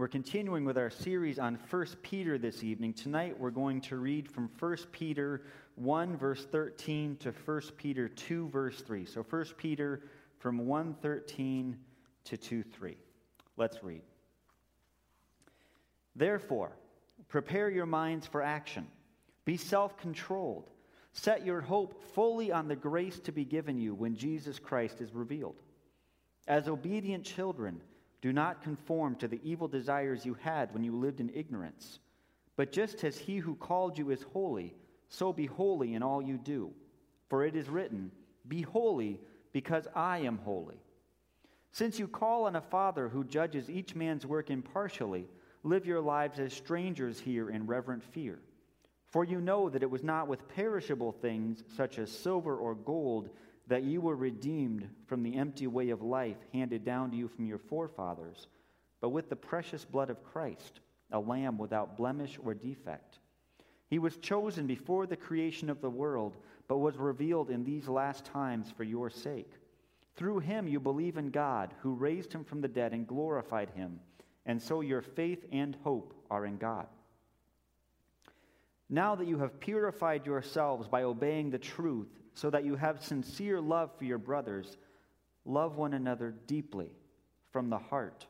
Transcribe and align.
We're 0.00 0.08
continuing 0.08 0.64
with 0.64 0.78
our 0.78 0.88
series 0.88 1.38
on 1.38 1.58
1 1.68 1.86
Peter 2.00 2.38
this 2.38 2.64
evening. 2.64 2.94
Tonight 2.94 3.38
we're 3.38 3.50
going 3.50 3.82
to 3.82 3.98
read 3.98 4.32
from 4.32 4.48
1 4.58 4.76
Peter 4.92 5.42
1, 5.74 6.16
verse 6.16 6.46
13 6.50 7.18
to 7.18 7.32
1 7.32 7.60
Peter 7.76 8.08
2, 8.08 8.48
verse 8.48 8.80
3. 8.80 9.04
So 9.04 9.22
1 9.22 9.44
Peter 9.58 10.00
from 10.38 10.66
113 10.66 11.76
to 12.24 12.36
2 12.38 12.62
3. 12.62 12.96
Let's 13.58 13.84
read. 13.84 14.00
Therefore, 16.16 16.72
prepare 17.28 17.68
your 17.68 17.84
minds 17.84 18.26
for 18.26 18.40
action. 18.40 18.86
Be 19.44 19.58
self 19.58 19.98
controlled. 19.98 20.70
Set 21.12 21.44
your 21.44 21.60
hope 21.60 22.02
fully 22.14 22.50
on 22.50 22.68
the 22.68 22.74
grace 22.74 23.20
to 23.20 23.32
be 23.32 23.44
given 23.44 23.78
you 23.78 23.94
when 23.94 24.16
Jesus 24.16 24.58
Christ 24.58 25.02
is 25.02 25.12
revealed. 25.12 25.56
As 26.48 26.68
obedient 26.68 27.22
children, 27.22 27.82
do 28.20 28.32
not 28.32 28.62
conform 28.62 29.16
to 29.16 29.28
the 29.28 29.40
evil 29.42 29.68
desires 29.68 30.26
you 30.26 30.34
had 30.34 30.72
when 30.74 30.84
you 30.84 30.94
lived 30.94 31.20
in 31.20 31.30
ignorance. 31.34 32.00
But 32.56 32.72
just 32.72 33.02
as 33.04 33.16
he 33.16 33.38
who 33.38 33.54
called 33.54 33.96
you 33.96 34.10
is 34.10 34.22
holy, 34.22 34.74
so 35.08 35.32
be 35.32 35.46
holy 35.46 35.94
in 35.94 36.02
all 36.02 36.20
you 36.20 36.36
do. 36.36 36.70
For 37.28 37.44
it 37.44 37.56
is 37.56 37.68
written, 37.68 38.10
Be 38.46 38.62
holy, 38.62 39.20
because 39.52 39.88
I 39.94 40.18
am 40.18 40.38
holy. 40.38 40.80
Since 41.72 41.98
you 41.98 42.08
call 42.08 42.44
on 42.44 42.56
a 42.56 42.60
Father 42.60 43.08
who 43.08 43.24
judges 43.24 43.70
each 43.70 43.94
man's 43.94 44.26
work 44.26 44.50
impartially, 44.50 45.26
live 45.62 45.86
your 45.86 46.00
lives 46.00 46.38
as 46.38 46.52
strangers 46.52 47.20
here 47.20 47.50
in 47.50 47.66
reverent 47.66 48.02
fear. 48.02 48.38
For 49.06 49.24
you 49.24 49.40
know 49.40 49.68
that 49.68 49.82
it 49.82 49.90
was 49.90 50.04
not 50.04 50.28
with 50.28 50.48
perishable 50.48 51.12
things, 51.12 51.64
such 51.76 51.98
as 51.98 52.10
silver 52.10 52.56
or 52.56 52.74
gold, 52.74 53.30
that 53.70 53.84
you 53.84 54.00
were 54.00 54.16
redeemed 54.16 54.88
from 55.06 55.22
the 55.22 55.36
empty 55.36 55.68
way 55.68 55.90
of 55.90 56.02
life 56.02 56.36
handed 56.52 56.84
down 56.84 57.08
to 57.08 57.16
you 57.16 57.28
from 57.28 57.46
your 57.46 57.58
forefathers, 57.58 58.48
but 59.00 59.10
with 59.10 59.30
the 59.30 59.36
precious 59.36 59.84
blood 59.84 60.10
of 60.10 60.24
Christ, 60.24 60.80
a 61.12 61.20
lamb 61.20 61.56
without 61.56 61.96
blemish 61.96 62.36
or 62.44 62.52
defect. 62.52 63.20
He 63.86 64.00
was 64.00 64.16
chosen 64.16 64.66
before 64.66 65.06
the 65.06 65.16
creation 65.16 65.70
of 65.70 65.80
the 65.80 65.88
world, 65.88 66.36
but 66.66 66.78
was 66.78 66.96
revealed 66.96 67.48
in 67.48 67.62
these 67.62 67.86
last 67.86 68.24
times 68.24 68.72
for 68.76 68.82
your 68.82 69.08
sake. 69.08 69.52
Through 70.16 70.40
him 70.40 70.66
you 70.66 70.80
believe 70.80 71.16
in 71.16 71.30
God, 71.30 71.72
who 71.80 71.94
raised 71.94 72.32
him 72.32 72.42
from 72.42 72.60
the 72.60 72.68
dead 72.68 72.92
and 72.92 73.06
glorified 73.06 73.70
him, 73.70 74.00
and 74.46 74.60
so 74.60 74.80
your 74.80 75.00
faith 75.00 75.44
and 75.52 75.76
hope 75.84 76.12
are 76.28 76.44
in 76.44 76.56
God. 76.56 76.88
Now 78.92 79.14
that 79.14 79.28
you 79.28 79.38
have 79.38 79.60
purified 79.60 80.26
yourselves 80.26 80.88
by 80.88 81.04
obeying 81.04 81.50
the 81.50 81.58
truth, 81.58 82.08
so 82.34 82.50
that 82.50 82.64
you 82.64 82.74
have 82.74 83.04
sincere 83.04 83.60
love 83.60 83.90
for 83.96 84.04
your 84.04 84.18
brothers, 84.18 84.76
love 85.44 85.76
one 85.76 85.94
another 85.94 86.34
deeply 86.46 86.90
from 87.52 87.70
the 87.70 87.78
heart. 87.78 88.26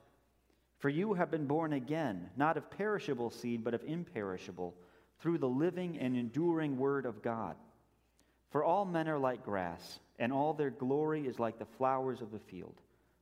For 0.79 0.91
you 0.91 1.15
have 1.15 1.31
been 1.31 1.47
born 1.47 1.73
again, 1.73 2.29
not 2.37 2.57
of 2.57 2.71
perishable 2.71 3.31
seed, 3.31 3.65
but 3.65 3.75
of 3.75 3.85
imperishable, 3.85 4.75
through 5.19 5.39
the 5.39 5.49
living 5.49 5.99
and 5.99 6.17
enduring 6.17 6.77
word 6.79 7.07
of 7.07 7.23
God. 7.23 7.57
For 8.51 8.65
all 8.65 8.85
men 8.85 9.09
are 9.09 9.19
like 9.19 9.45
grass, 9.45 10.01
and 10.19 10.33
all 10.33 10.53
their 10.53 10.71
glory 10.71 11.27
is 11.27 11.39
like 11.39 11.59
the 11.59 11.65
flowers 11.65 12.21
of 12.21 12.33
the 12.33 12.39
field. 12.39 12.81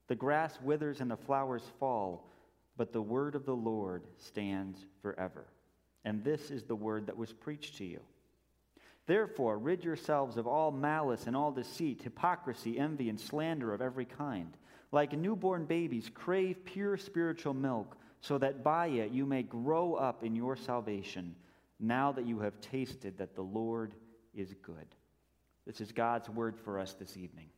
The 0.09 0.17
grass 0.17 0.59
withers 0.63 1.01
and 1.01 1.11
the 1.11 1.17
flowers 1.17 1.63
fall, 1.79 2.31
but 2.77 2.93
the 2.93 3.03
word 3.03 3.35
of 3.35 3.45
the 3.45 3.57
Lord 3.57 4.05
stands 4.17 4.87
forever. 5.03 5.45
And 6.09 6.25
this 6.25 6.51
is 6.51 6.63
the 6.63 6.75
word 6.75 7.07
that 7.07 7.19
was 7.19 7.35
preached 7.35 7.77
to 7.77 7.85
you. 7.85 8.01
Therefore, 9.05 9.59
rid 9.59 9.85
yourselves 9.85 10.39
of 10.39 10.47
all 10.47 10.71
malice 10.71 11.27
and 11.27 11.37
all 11.37 11.53
deceit, 11.53 12.01
hypocrisy, 12.03 12.79
envy, 12.79 13.11
and 13.11 13.21
slander 13.21 13.75
of 13.75 13.83
every 13.83 14.07
kind. 14.07 14.57
Like 14.91 15.13
newborn 15.13 15.67
babies, 15.67 16.11
crave 16.15 16.65
pure 16.65 16.97
spiritual 16.97 17.53
milk, 17.53 17.99
so 18.23 18.39
that 18.39 18.65
by 18.65 18.87
it 18.87 19.11
you 19.11 19.27
may 19.27 19.43
grow 19.43 19.97
up 19.97 20.25
in 20.25 20.35
your 20.35 20.57
salvation, 20.57 21.37
now 21.79 22.11
that 22.13 22.27
you 22.27 22.39
have 22.39 22.59
tasted 22.63 23.19
that 23.19 23.35
the 23.35 23.43
Lord 23.43 23.95
is 24.35 24.55
good. 24.63 24.87
This 25.67 25.83
is 25.83 25.93
God's 25.93 26.31
word 26.31 26.57
for 26.57 26.79
us 26.79 26.95
this 26.95 27.19
evening. 27.19 27.51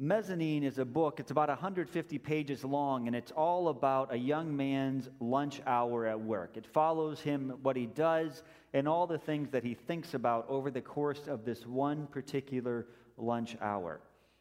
Mezzanine 0.00 0.62
is 0.62 0.78
a 0.78 0.84
book, 0.84 1.18
it's 1.18 1.32
about 1.32 1.48
150 1.48 2.18
pages 2.18 2.62
long, 2.62 3.08
and 3.08 3.16
it's 3.16 3.32
all 3.32 3.66
about 3.66 4.14
a 4.14 4.16
young 4.16 4.56
man's 4.56 5.08
lunch 5.18 5.60
hour 5.66 6.06
at 6.06 6.20
work. 6.20 6.56
It 6.56 6.64
follows 6.64 7.20
him, 7.20 7.54
what 7.62 7.74
he 7.74 7.86
does, 7.86 8.44
and 8.72 8.86
all 8.86 9.08
the 9.08 9.18
things 9.18 9.50
that 9.50 9.64
he 9.64 9.74
thinks 9.74 10.14
about 10.14 10.46
over 10.48 10.70
the 10.70 10.80
course 10.80 11.26
of 11.26 11.44
this 11.44 11.66
one 11.66 12.06
particular 12.06 12.86
lunch 13.16 13.56
hour. 13.60 14.00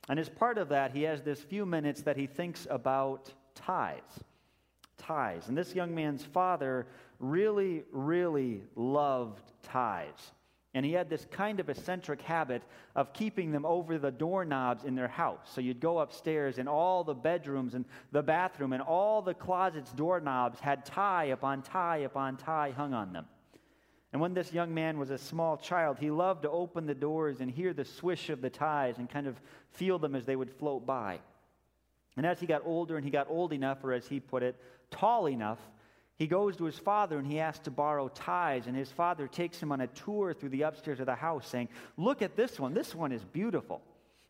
And 0.09 0.19
as 0.19 0.29
part 0.29 0.59
of 0.59 0.69
that, 0.69 0.91
he 0.91 1.01
has 1.03 1.23
this 1.23 1.41
few 1.41 1.65
minutes 1.65 2.03
that 2.03 2.17
he 2.17 2.27
thinks 2.27 2.67
about 2.69 3.33
ties. 3.55 4.01
Ties. 4.99 5.47
And 5.47 5.57
this 5.57 5.73
young 5.73 5.95
man's 5.95 6.23
father 6.23 6.85
really, 7.19 7.83
really 7.91 8.61
loved 8.75 9.51
ties. 9.63 10.33
And 10.77 10.85
he 10.85 10.93
had 10.93 11.09
this 11.09 11.25
kind 11.31 11.59
of 11.59 11.69
eccentric 11.69 12.21
habit 12.21 12.61
of 12.95 13.11
keeping 13.11 13.51
them 13.51 13.65
over 13.65 13.97
the 13.97 14.11
doorknobs 14.11 14.83
in 14.83 14.93
their 14.93 15.07
house. 15.07 15.49
So 15.51 15.59
you'd 15.59 15.79
go 15.79 15.97
upstairs, 15.97 16.59
and 16.59 16.69
all 16.69 17.03
the 17.03 17.15
bedrooms 17.15 17.73
and 17.73 17.83
the 18.11 18.21
bathroom 18.21 18.73
and 18.73 18.83
all 18.83 19.23
the 19.23 19.33
closets' 19.33 19.91
doorknobs 19.91 20.59
had 20.59 20.85
tie 20.85 21.25
upon 21.25 21.63
tie 21.63 21.97
upon 21.97 22.37
tie 22.37 22.69
hung 22.77 22.93
on 22.93 23.11
them. 23.11 23.25
And 24.13 24.21
when 24.21 24.35
this 24.35 24.53
young 24.53 24.71
man 24.71 24.99
was 24.99 25.09
a 25.09 25.17
small 25.17 25.57
child, 25.57 25.97
he 25.97 26.11
loved 26.11 26.43
to 26.43 26.51
open 26.51 26.85
the 26.85 26.93
doors 26.93 27.41
and 27.41 27.49
hear 27.49 27.73
the 27.73 27.83
swish 27.83 28.29
of 28.29 28.41
the 28.41 28.51
ties 28.51 28.99
and 28.99 29.09
kind 29.09 29.25
of 29.25 29.41
feel 29.71 29.97
them 29.97 30.13
as 30.13 30.27
they 30.27 30.35
would 30.35 30.51
float 30.51 30.85
by. 30.85 31.17
And 32.17 32.23
as 32.23 32.39
he 32.39 32.45
got 32.45 32.61
older 32.63 32.97
and 32.97 33.03
he 33.03 33.09
got 33.09 33.31
old 33.31 33.51
enough, 33.51 33.83
or 33.83 33.93
as 33.93 34.07
he 34.07 34.19
put 34.19 34.43
it, 34.43 34.55
tall 34.91 35.27
enough, 35.27 35.59
he 36.17 36.25
goes 36.25 36.57
to 36.57 36.65
his 36.65 36.77
father 36.77 37.19
and 37.19 37.27
he 37.27 37.39
asks 37.39 37.65
to 37.65 37.71
borrow 37.71 38.07
ties, 38.07 38.65
and 38.65 38.75
his 38.75 38.91
father 38.91 39.27
takes 39.27 39.61
him 39.61 39.71
on 39.71 39.81
a 39.81 39.87
tour 39.87 40.33
through 40.33 40.49
the 40.49 40.63
upstairs 40.63 40.99
of 40.99 41.05
the 41.05 41.15
house, 41.15 41.47
saying, 41.47 41.69
Look 41.95 42.21
at 42.21 42.35
this 42.35 42.59
one. 42.59 42.73
This 42.73 42.95
one 42.95 43.11
is 43.11 43.23
beautiful. 43.23 43.81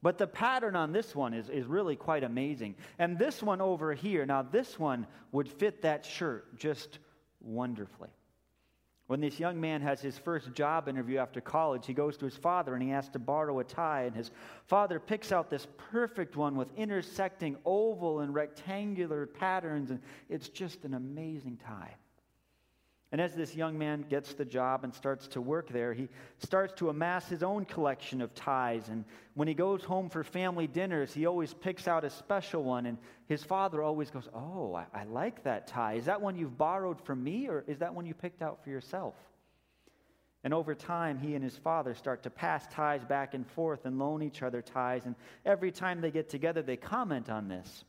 But 0.02 0.18
the 0.18 0.28
pattern 0.28 0.76
on 0.76 0.92
this 0.92 1.16
one 1.16 1.34
is, 1.34 1.50
is 1.50 1.66
really 1.66 1.96
quite 1.96 2.24
amazing. 2.24 2.76
And 3.00 3.18
this 3.18 3.42
one 3.42 3.62
over 3.62 3.94
here, 3.94 4.26
now 4.26 4.44
this 4.44 4.78
one 4.78 5.08
would 5.32 5.50
fit 5.50 5.82
that 5.82 6.06
shirt 6.06 6.58
just 6.58 7.00
wonderfully. 7.42 8.10
When 9.08 9.22
this 9.22 9.40
young 9.40 9.60
man 9.60 9.82
has 9.82 10.02
his 10.02 10.18
first 10.18 10.54
job 10.54 10.90
interview 10.90 11.18
after 11.18 11.40
college, 11.40 11.86
he 11.86 11.94
goes 11.94 12.18
to 12.18 12.26
his 12.26 12.36
father 12.36 12.74
and 12.74 12.84
he 12.84 12.92
asks 12.92 13.14
to 13.14 13.20
borrow 13.20 13.60
a 13.60 13.64
tie. 13.64 14.04
And 14.04 14.16
his 14.16 14.32
father 14.66 15.00
picks 15.00 15.32
out 15.32 15.50
this 15.50 15.66
perfect 15.92 16.36
one 16.36 16.58
with 16.58 16.68
intersecting 16.76 17.56
oval 17.66 18.20
and 18.20 18.34
rectangular 18.34 19.26
patterns. 19.26 19.92
And 19.92 20.02
it's 20.28 20.50
just 20.50 20.84
an 20.84 20.94
amazing 20.94 21.58
tie. 21.66 21.96
And 23.12 23.22
as 23.22 23.34
this 23.34 23.56
young 23.56 23.78
man 23.78 24.04
gets 24.10 24.34
the 24.34 24.44
job 24.44 24.84
and 24.84 24.94
starts 24.94 25.30
to 25.30 25.40
work 25.40 25.70
there, 25.70 25.94
he 25.94 26.10
starts 26.40 26.74
to 26.74 26.90
amass 26.90 27.28
his 27.30 27.42
own 27.42 27.64
collection 27.64 28.22
of 28.22 28.36
ties. 28.36 28.90
And 28.90 29.06
when 29.34 29.48
he 29.48 29.54
goes 29.54 29.82
home 29.82 30.10
for 30.10 30.26
family 30.26 30.68
dinners, 30.68 31.14
he 31.14 31.26
always 31.26 31.54
picks 31.54 31.88
out 31.88 32.04
a 32.04 32.10
special 32.10 32.64
one. 32.64 32.86
And 32.86 32.98
his 33.28 33.44
father 33.44 33.82
always 33.82 34.12
goes, 34.12 34.28
Oh, 34.34 34.76
I, 34.76 34.88
I 34.94 35.06
like 35.06 35.44
that 35.46 35.68
tie. 35.68 35.94
Is 35.94 36.06
that 36.06 36.22
one 36.22 36.36
you've 36.36 36.58
borrowed 36.58 37.00
from 37.00 37.24
me, 37.24 37.48
or 37.48 37.64
is 37.66 37.80
that 37.80 37.96
one 37.96 38.06
you 38.06 38.14
picked 38.14 38.42
out 38.42 38.62
for 38.64 38.72
yourself? 38.72 39.16
And 40.44 40.54
over 40.54 40.76
time, 40.76 41.18
he 41.18 41.34
and 41.36 41.44
his 41.44 41.58
father 41.58 41.96
start 41.96 42.24
to 42.24 42.30
pass 42.30 42.68
ties 42.68 43.04
back 43.06 43.34
and 43.34 43.48
forth 43.52 43.86
and 43.86 44.00
loan 44.00 44.22
each 44.22 44.44
other 44.44 44.62
ties. 44.62 45.06
And 45.06 45.16
every 45.46 45.72
time 45.72 46.02
they 46.02 46.12
get 46.12 46.30
together, 46.30 46.62
they 46.62 46.78
comment 46.78 47.30
on 47.30 47.48
this. 47.48 47.86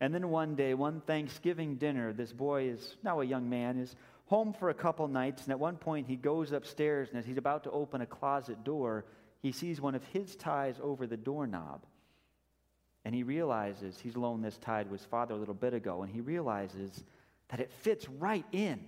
And 0.00 0.14
then 0.14 0.28
one 0.28 0.54
day, 0.54 0.74
one 0.74 1.00
Thanksgiving 1.00 1.76
dinner, 1.76 2.12
this 2.12 2.32
boy 2.32 2.64
is 2.64 2.96
now 3.02 3.20
a 3.20 3.24
young 3.24 3.48
man, 3.48 3.78
is 3.78 3.96
home 4.26 4.52
for 4.52 4.70
a 4.70 4.74
couple 4.74 5.06
nights, 5.08 5.42
and 5.42 5.52
at 5.52 5.60
one 5.60 5.76
point 5.76 6.06
he 6.06 6.16
goes 6.16 6.52
upstairs, 6.52 7.10
and 7.10 7.18
as 7.18 7.26
he's 7.26 7.36
about 7.36 7.64
to 7.64 7.70
open 7.70 8.00
a 8.00 8.06
closet 8.06 8.64
door, 8.64 9.04
he 9.42 9.52
sees 9.52 9.80
one 9.80 9.94
of 9.94 10.04
his 10.06 10.36
ties 10.36 10.76
over 10.82 11.06
the 11.06 11.16
doorknob. 11.16 11.84
And 13.04 13.14
he 13.14 13.22
realizes 13.22 13.98
he's 13.98 14.16
loaned 14.16 14.44
this 14.44 14.56
tie 14.56 14.82
to 14.82 14.90
his 14.90 15.04
father 15.04 15.34
a 15.34 15.36
little 15.36 15.54
bit 15.54 15.74
ago, 15.74 16.02
and 16.02 16.10
he 16.10 16.22
realizes 16.22 17.04
that 17.48 17.60
it 17.60 17.70
fits 17.82 18.08
right 18.08 18.46
in. 18.52 18.80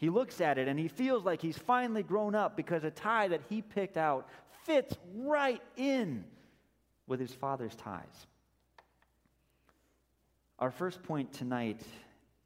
He 0.00 0.08
looks 0.08 0.40
at 0.40 0.56
it 0.56 0.66
and 0.66 0.78
he 0.78 0.88
feels 0.88 1.26
like 1.26 1.42
he's 1.42 1.58
finally 1.58 2.02
grown 2.02 2.34
up 2.34 2.56
because 2.56 2.84
a 2.84 2.90
tie 2.90 3.28
that 3.28 3.42
he 3.50 3.60
picked 3.60 3.98
out 3.98 4.26
fits 4.64 4.96
right 5.14 5.60
in 5.76 6.24
with 7.06 7.20
his 7.20 7.34
father's 7.34 7.74
ties. 7.74 8.26
Our 10.58 10.70
first 10.70 11.02
point 11.02 11.34
tonight 11.34 11.82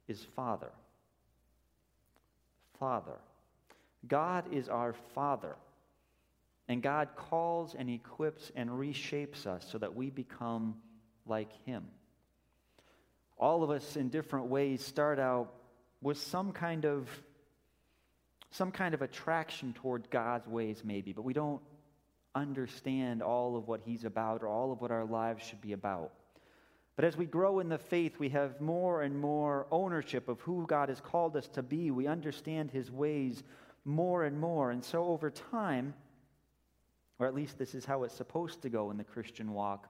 is 0.09 0.21
Father. 0.35 0.71
Father. 2.79 3.17
God 4.07 4.53
is 4.53 4.69
our 4.69 4.93
Father. 5.13 5.55
And 6.67 6.81
God 6.81 7.09
calls 7.15 7.75
and 7.75 7.89
equips 7.89 8.51
and 8.55 8.69
reshapes 8.69 9.45
us 9.45 9.65
so 9.71 9.77
that 9.77 9.95
we 9.95 10.09
become 10.09 10.75
like 11.25 11.51
Him. 11.65 11.85
All 13.37 13.63
of 13.63 13.69
us 13.69 13.95
in 13.95 14.09
different 14.09 14.47
ways 14.47 14.83
start 14.83 15.19
out 15.19 15.53
with 16.01 16.17
some 16.17 16.51
kind 16.51 16.85
of 16.85 17.07
some 18.51 18.71
kind 18.71 18.93
of 18.93 19.01
attraction 19.01 19.73
toward 19.73 20.09
God's 20.09 20.47
ways 20.47 20.81
maybe, 20.85 21.11
but 21.11 21.23
we 21.23 21.33
don't 21.33 21.61
understand 22.33 23.21
all 23.21 23.57
of 23.57 23.67
what 23.67 23.81
he's 23.85 24.05
about 24.05 24.43
or 24.43 24.47
all 24.47 24.71
of 24.71 24.79
what 24.79 24.91
our 24.91 25.03
lives 25.03 25.45
should 25.45 25.59
be 25.59 25.73
about. 25.73 26.11
But 26.95 27.05
as 27.05 27.17
we 27.17 27.25
grow 27.25 27.59
in 27.59 27.67
the 27.67 27.77
faith, 27.77 28.17
we 28.19 28.29
have 28.29 28.61
more 28.61 29.01
and 29.01 29.19
more 29.19 29.67
ownership 29.69 30.29
of 30.29 30.39
who 30.41 30.65
God 30.65 30.89
has 30.89 31.01
called 31.01 31.35
us 31.35 31.47
to 31.49 31.63
be. 31.63 31.91
We 31.91 32.07
understand 32.07 32.71
his 32.71 32.89
ways 32.89 33.43
more 33.83 34.23
and 34.23 34.39
more. 34.39 34.71
And 34.71 34.83
so 34.83 35.03
over 35.03 35.29
time, 35.29 35.93
or 37.19 37.27
at 37.27 37.35
least 37.35 37.57
this 37.57 37.75
is 37.75 37.83
how 37.83 38.03
it's 38.03 38.15
supposed 38.15 38.61
to 38.61 38.69
go 38.69 38.91
in 38.91 38.97
the 38.97 39.03
Christian 39.03 39.51
walk, 39.51 39.89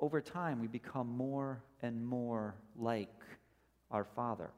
over 0.00 0.22
time 0.22 0.60
we 0.60 0.66
become 0.66 1.08
more 1.14 1.62
and 1.82 2.06
more 2.06 2.54
like 2.74 3.12
our 3.90 4.04
Father. 4.04 4.50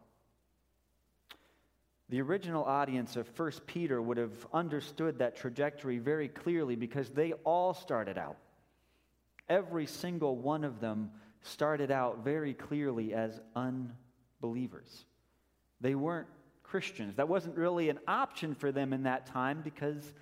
The 2.11 2.21
original 2.21 2.65
audience 2.65 3.17
of 3.17 3.27
1 3.37 3.53
Peter 3.67 4.01
would 4.01 4.19
have 4.19 4.47
understood 4.53 5.19
that 5.19 5.35
trajectory 5.35 5.99
very 5.99 6.29
clearly 6.29 6.77
because 6.77 7.09
they 7.11 7.33
all 7.45 7.75
started 7.75 8.19
out. 8.19 8.37
Every 9.49 9.87
single 9.87 10.37
one 10.37 10.63
of 10.63 10.79
them 10.79 11.11
started 11.43 11.91
out 11.91 12.25
very 12.25 12.55
clearly 12.55 13.15
as 13.15 13.41
unbelievers. 13.55 15.05
They 15.81 15.95
weren't 15.95 16.29
Christians. 16.63 17.17
That 17.17 17.29
wasn't 17.29 17.57
really 17.57 17.89
an 17.89 17.99
option 18.09 18.55
for 18.55 18.73
them 18.73 18.93
in 18.93 19.03
that 19.03 19.27
time 19.27 19.61
because, 19.63 20.15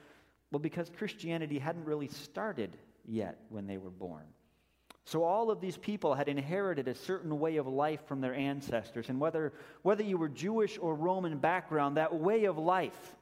well, 0.51 0.59
because 0.59 0.91
Christianity 0.91 1.59
hadn't 1.59 1.85
really 1.85 2.09
started 2.09 2.77
yet 3.07 3.39
when 3.51 3.67
they 3.67 3.79
were 3.79 3.91
born. 3.91 4.25
So 5.05 5.25
all 5.25 5.51
of 5.51 5.61
these 5.61 5.77
people 5.77 6.15
had 6.15 6.29
inherited 6.29 6.87
a 6.87 6.95
certain 6.95 7.39
way 7.39 7.57
of 7.57 7.67
life 7.67 8.01
from 8.07 8.21
their 8.21 8.35
ancestors. 8.35 9.09
And 9.09 9.19
whether, 9.19 9.53
whether 9.83 10.03
you 10.03 10.19
were 10.19 10.29
Jewish 10.29 10.79
or 10.81 10.95
Roman 10.95 11.39
background, 11.39 11.97
that 11.97 12.15
way 12.15 12.45
of 12.45 12.59
life, 12.59 13.17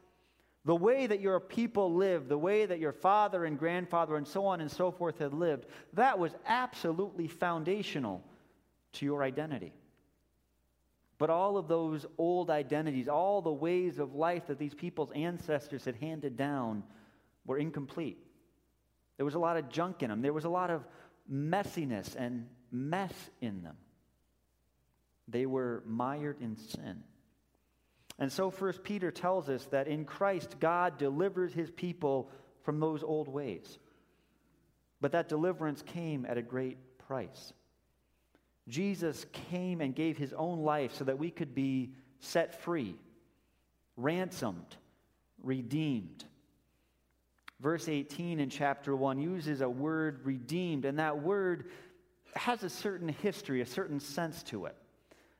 the 0.64 0.74
way 0.74 1.06
that 1.06 1.20
your 1.20 1.40
people 1.40 1.94
lived, 1.94 2.28
the 2.28 2.38
way 2.38 2.66
that 2.66 2.78
your 2.78 2.92
father 2.92 3.44
and 3.44 3.58
grandfather 3.58 4.16
and 4.16 4.26
so 4.26 4.44
on 4.44 4.60
and 4.60 4.70
so 4.70 4.90
forth 4.90 5.18
had 5.18 5.32
lived, 5.32 5.66
that 5.94 6.18
was 6.18 6.34
absolutely 6.46 7.28
foundational 7.28 8.22
to 8.92 9.06
your 9.06 9.22
identity. 9.22 9.72
But 11.18 11.30
all 11.30 11.56
of 11.56 11.66
those 11.68 12.06
old 12.16 12.50
identities, 12.50 13.08
all 13.08 13.42
the 13.42 13.52
ways 13.52 13.98
of 13.98 14.14
life 14.14 14.46
that 14.46 14.58
these 14.58 14.74
people's 14.74 15.10
ancestors 15.12 15.84
had 15.84 15.96
handed 15.96 16.36
down, 16.36 16.84
were 17.44 17.58
incomplete. 17.58 18.18
There 19.16 19.24
was 19.24 19.34
a 19.34 19.40
lot 19.40 19.56
of 19.56 19.68
junk 19.68 20.02
in 20.02 20.10
them. 20.10 20.22
There 20.22 20.32
was 20.32 20.44
a 20.44 20.48
lot 20.48 20.70
of 20.70 20.86
messiness 21.30 22.14
and 22.14 22.46
mess 22.70 23.12
in 23.40 23.62
them. 23.62 23.76
They 25.26 25.44
were 25.44 25.82
mired 25.86 26.40
in 26.40 26.56
sin. 26.56 27.02
And 28.18 28.32
so, 28.32 28.50
First 28.50 28.82
Peter 28.82 29.10
tells 29.10 29.48
us 29.48 29.64
that 29.66 29.86
in 29.86 30.04
Christ, 30.04 30.56
God 30.58 30.98
delivers 30.98 31.52
his 31.52 31.70
people 31.70 32.30
from 32.64 32.80
those 32.80 33.02
old 33.02 33.28
ways. 33.28 33.78
But 35.00 35.12
that 35.12 35.28
deliverance 35.28 35.82
came 35.82 36.26
at 36.26 36.36
a 36.36 36.42
great 36.42 36.98
price. 36.98 37.52
Jesus 38.68 39.24
came 39.32 39.80
and 39.80 39.94
gave 39.94 40.18
his 40.18 40.32
own 40.32 40.60
life 40.60 40.94
so 40.94 41.04
that 41.04 41.18
we 41.18 41.30
could 41.30 41.54
be 41.54 41.92
set 42.20 42.60
free, 42.62 42.96
ransomed, 43.96 44.76
redeemed. 45.42 46.24
Verse 47.60 47.88
18 47.88 48.40
in 48.40 48.50
chapter 48.50 48.94
1 48.94 49.20
uses 49.20 49.60
a 49.60 49.68
word 49.68 50.20
redeemed, 50.24 50.84
and 50.84 50.98
that 50.98 51.22
word 51.22 51.70
has 52.34 52.62
a 52.62 52.70
certain 52.70 53.08
history, 53.08 53.60
a 53.60 53.66
certain 53.66 54.00
sense 54.00 54.42
to 54.44 54.66
it. 54.66 54.76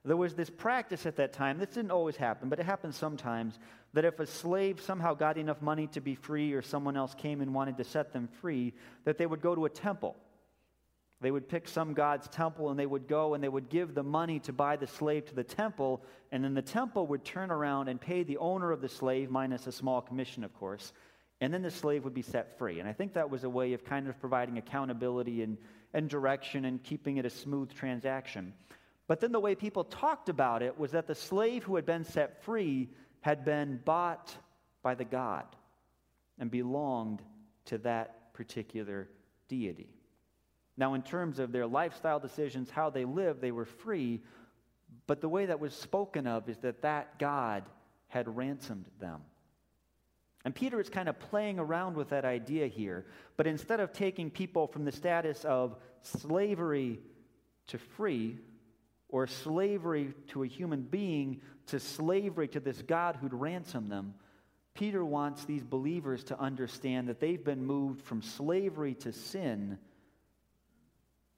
There 0.09 0.17
was 0.17 0.35
this 0.35 0.49
practice 0.49 1.05
at 1.05 1.17
that 1.17 1.35
time, 1.35 1.59
this 1.59 1.69
didn't 1.69 1.91
always 1.91 2.17
happen, 2.17 2.49
but 2.49 2.59
it 2.59 2.65
happened 2.65 2.95
sometimes, 2.95 3.59
that 3.93 4.07
if 4.07 4.19
a 4.21 4.27
slave 4.27 4.81
somehow 4.81 5.13
got 5.13 5.37
enough 5.37 5.61
money 5.61 5.87
to 5.89 6.01
be 6.01 6.15
free 6.15 6.55
or 6.55 6.63
someone 6.63 6.97
else 6.97 7.15
came 7.15 7.43
and 7.43 7.53
wanted 7.53 7.77
to 7.77 7.85
set 7.85 8.15
them 8.15 8.27
free, 8.41 8.73
that 9.05 9.19
they 9.19 9.27
would 9.27 9.43
go 9.43 9.55
to 9.55 9.67
a 9.67 9.71
temple. 9.71 10.17
They 11.21 11.31
would 11.31 11.47
pick 11.47 11.69
some 11.69 11.93
god's 11.93 12.27
temple 12.27 12.71
and 12.71 12.79
they 12.79 12.87
would 12.87 13.07
go 13.07 13.35
and 13.35 13.45
they 13.45 13.51
would 13.51 13.69
give 13.69 13.95
the 13.95 14.03
money 14.03 14.39
to 14.41 14.53
buy 14.53 14.77
the 14.77 14.87
slave 14.87 15.27
to 15.27 15.35
the 15.35 15.45
temple, 15.45 16.03
and 16.33 16.43
then 16.43 16.55
the 16.55 16.63
temple 16.63 17.07
would 17.09 17.23
turn 17.23 17.51
around 17.51 17.89
and 17.89 18.01
pay 18.01 18.23
the 18.23 18.39
owner 18.39 18.73
of 18.73 18.81
the 18.81 18.89
slave, 18.89 19.31
minus 19.31 19.67
a 19.67 19.73
small 19.73 20.01
commission, 20.01 20.43
of 20.43 20.55
course, 20.55 20.95
and 21.43 21.53
then 21.53 21.61
the 21.61 21.71
slave 21.71 22.05
would 22.05 22.15
be 22.15 22.23
set 22.23 22.57
free. 22.57 22.81
And 22.81 22.89
I 22.89 22.95
think 22.95 23.13
that 23.13 23.29
was 23.29 23.45
a 23.45 23.51
way 23.51 23.75
of 23.75 23.85
kind 23.85 24.09
of 24.09 24.19
providing 24.21 24.57
accountability 24.57 25.43
and, 25.43 25.59
and 25.93 26.09
direction 26.09 26.65
and 26.65 26.83
keeping 26.83 27.19
it 27.19 27.27
a 27.27 27.31
smooth 27.31 27.75
transaction. 27.75 28.55
But 29.09 29.21
then 29.21 29.33
the 29.33 29.41
way 29.41 29.55
people 29.55 29.85
talked 29.85 30.29
about 30.29 30.63
it 30.63 30.79
was 30.79 30.93
that 30.93 31.07
the 31.07 31.15
slave 31.15 31.65
who 31.65 31.75
had 31.75 31.87
been 31.87 32.05
set 32.05 32.45
free 32.45 32.91
had 33.23 33.45
been 33.45 33.81
bought 33.85 34.37
by 34.83 34.95
the 34.95 35.05
God 35.05 35.45
and 36.39 36.51
belonged 36.51 37.23
to 37.65 37.79
that 37.79 38.33
particular 38.35 39.09
deity. 39.49 39.89
Now, 40.77 40.95
in 40.95 41.03
terms 41.03 41.41
of 41.41 41.51
their 41.51 41.67
lifestyle 41.67 42.21
decisions, 42.21 42.71
how 42.71 42.91
they 42.91 43.05
lived, 43.05 43.41
they 43.41 43.51
were 43.51 43.65
free, 43.65 44.21
but 45.07 45.21
the 45.21 45.29
way 45.29 45.47
that 45.47 45.59
was 45.59 45.75
spoken 45.75 46.27
of 46.27 46.49
is 46.49 46.59
that 46.59 46.83
that 46.83 47.19
God 47.19 47.65
had 48.09 48.37
ransomed 48.37 48.85
them. 49.01 49.23
And 50.45 50.55
Peter 50.55 50.81
is 50.81 50.89
kind 50.89 51.09
of 51.09 51.19
playing 51.19 51.59
around 51.59 51.97
with 51.97 52.11
that 52.11 52.25
idea 52.25 52.69
here. 52.69 53.07
But 53.37 53.47
instead 53.47 53.81
of 53.81 53.93
taking 53.93 54.31
people 54.31 54.67
from 54.67 54.85
the 54.85 54.93
status 54.93 55.45
of 55.45 55.77
slavery 56.03 57.01
to 57.67 57.79
free, 57.79 58.39
or 59.09 59.27
slavery 59.27 60.13
to 60.29 60.43
a 60.43 60.47
human 60.47 60.83
being, 60.83 61.41
to 61.67 61.81
slavery 61.81 62.49
to 62.49 62.61
this 62.61 62.83
God 62.83 63.17
who'd 63.17 63.33
ransom 63.33 63.89
them, 63.89 64.15
Peter 64.75 65.05
wants 65.05 65.45
these 65.45 65.65
believers 65.65 66.25
to 66.25 66.39
understand 66.39 67.09
that 67.09 67.19
they've 67.19 67.45
been 67.45 67.65
moved 67.65 68.03
from 68.03 68.23
slavery 68.23 68.95
to 68.95 69.13
sin 69.13 69.79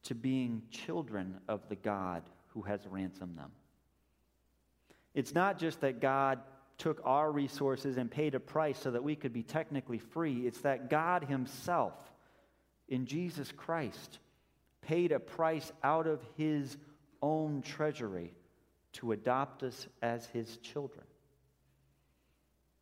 to 0.02 0.14
being 0.14 0.62
children 0.70 1.38
of 1.48 1.68
the 1.68 1.76
God 1.76 2.22
who 2.48 2.62
has 2.62 2.86
ransomed 2.86 3.38
them. 3.38 3.50
It's 5.14 5.34
not 5.34 5.58
just 5.58 5.80
that 5.80 6.00
God 6.00 6.40
took 6.78 7.00
our 7.04 7.30
resources 7.30 7.96
and 7.96 8.10
paid 8.10 8.34
a 8.34 8.40
price 8.40 8.78
so 8.78 8.90
that 8.90 9.04
we 9.04 9.14
could 9.14 9.32
be 9.32 9.42
technically 9.42 9.98
free. 9.98 10.46
It's 10.46 10.60
that 10.60 10.88
God 10.88 11.24
Himself, 11.24 11.94
in 12.88 13.06
Jesus 13.06 13.52
Christ, 13.52 14.18
paid 14.82 15.12
a 15.12 15.20
price 15.20 15.70
out 15.82 16.06
of 16.06 16.20
His 16.36 16.76
own 17.22 17.62
treasury 17.62 18.34
to 18.94 19.12
adopt 19.12 19.62
us 19.62 19.86
as 20.02 20.26
His 20.26 20.56
children. 20.58 21.04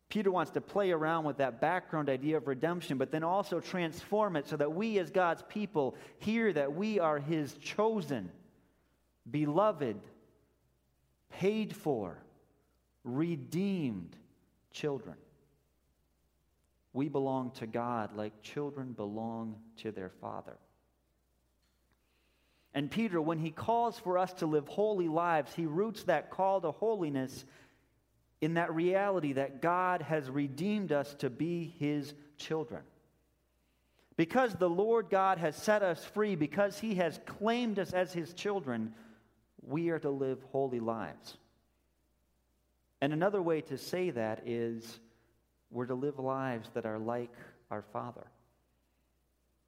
Peter 0.09 0.31
wants 0.31 0.51
to 0.51 0.61
play 0.61 0.89
around 0.89 1.23
with 1.23 1.37
that 1.37 1.61
background 1.61 2.09
idea 2.09 2.37
of 2.37 2.47
redemption, 2.47 2.97
but 2.97 3.11
then 3.11 3.23
also 3.23 3.59
transform 3.59 4.35
it 4.35 4.47
so 4.47 4.57
that 4.57 4.73
we, 4.73 4.97
as 4.97 5.11
God's 5.11 5.43
people, 5.49 5.95
hear 6.17 6.51
that 6.51 6.73
we 6.73 6.99
are 6.99 7.19
His 7.19 7.53
chosen, 7.57 8.31
beloved, 9.29 9.99
paid 11.29 11.75
for, 11.75 12.17
redeemed 13.03 14.15
children. 14.71 15.15
We 16.91 17.07
belong 17.07 17.51
to 17.51 17.67
God 17.67 18.15
like 18.15 18.41
children 18.41 18.93
belong 18.93 19.57
to 19.77 19.91
their 19.91 20.09
Father. 20.09 20.57
And 22.73 22.91
Peter, 22.91 23.19
when 23.19 23.39
he 23.39 23.51
calls 23.51 23.97
for 23.97 24.17
us 24.17 24.31
to 24.33 24.45
live 24.45 24.67
holy 24.67 25.07
lives, 25.07 25.53
he 25.53 25.65
roots 25.65 26.03
that 26.03 26.29
call 26.29 26.61
to 26.61 26.71
holiness 26.71 27.45
in 28.41 28.53
that 28.53 28.73
reality 28.73 29.33
that 29.33 29.61
God 29.61 30.01
has 30.03 30.29
redeemed 30.29 30.91
us 30.91 31.13
to 31.15 31.29
be 31.29 31.73
his 31.79 32.13
children. 32.37 32.83
Because 34.15 34.53
the 34.53 34.69
Lord 34.69 35.09
God 35.09 35.37
has 35.37 35.55
set 35.55 35.81
us 35.81 36.03
free, 36.03 36.35
because 36.35 36.77
he 36.79 36.95
has 36.95 37.19
claimed 37.25 37.79
us 37.79 37.93
as 37.93 38.13
his 38.13 38.33
children, 38.33 38.93
we 39.65 39.89
are 39.89 39.99
to 39.99 40.09
live 40.09 40.39
holy 40.51 40.79
lives. 40.79 41.37
And 43.01 43.13
another 43.13 43.41
way 43.41 43.61
to 43.61 43.77
say 43.77 44.09
that 44.11 44.43
is 44.45 44.99
we're 45.71 45.85
to 45.85 45.95
live 45.95 46.19
lives 46.19 46.69
that 46.73 46.85
are 46.85 46.99
like 46.99 47.31
our 47.71 47.83
Father. 47.93 48.27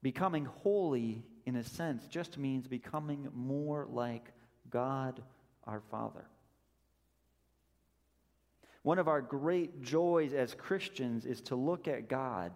Becoming 0.02 0.44
holy, 0.44 1.22
in 1.46 1.56
a 1.56 1.64
sense, 1.64 2.06
just 2.06 2.38
means 2.38 2.66
becoming 2.66 3.28
more 3.34 3.86
like 3.90 4.30
God 4.70 5.22
our 5.66 5.80
Father. 5.90 6.24
One 8.82 8.98
of 8.98 9.08
our 9.08 9.20
great 9.20 9.82
joys 9.82 10.32
as 10.32 10.54
Christians 10.54 11.24
is 11.24 11.40
to 11.42 11.56
look 11.56 11.86
at 11.86 12.08
God, 12.08 12.52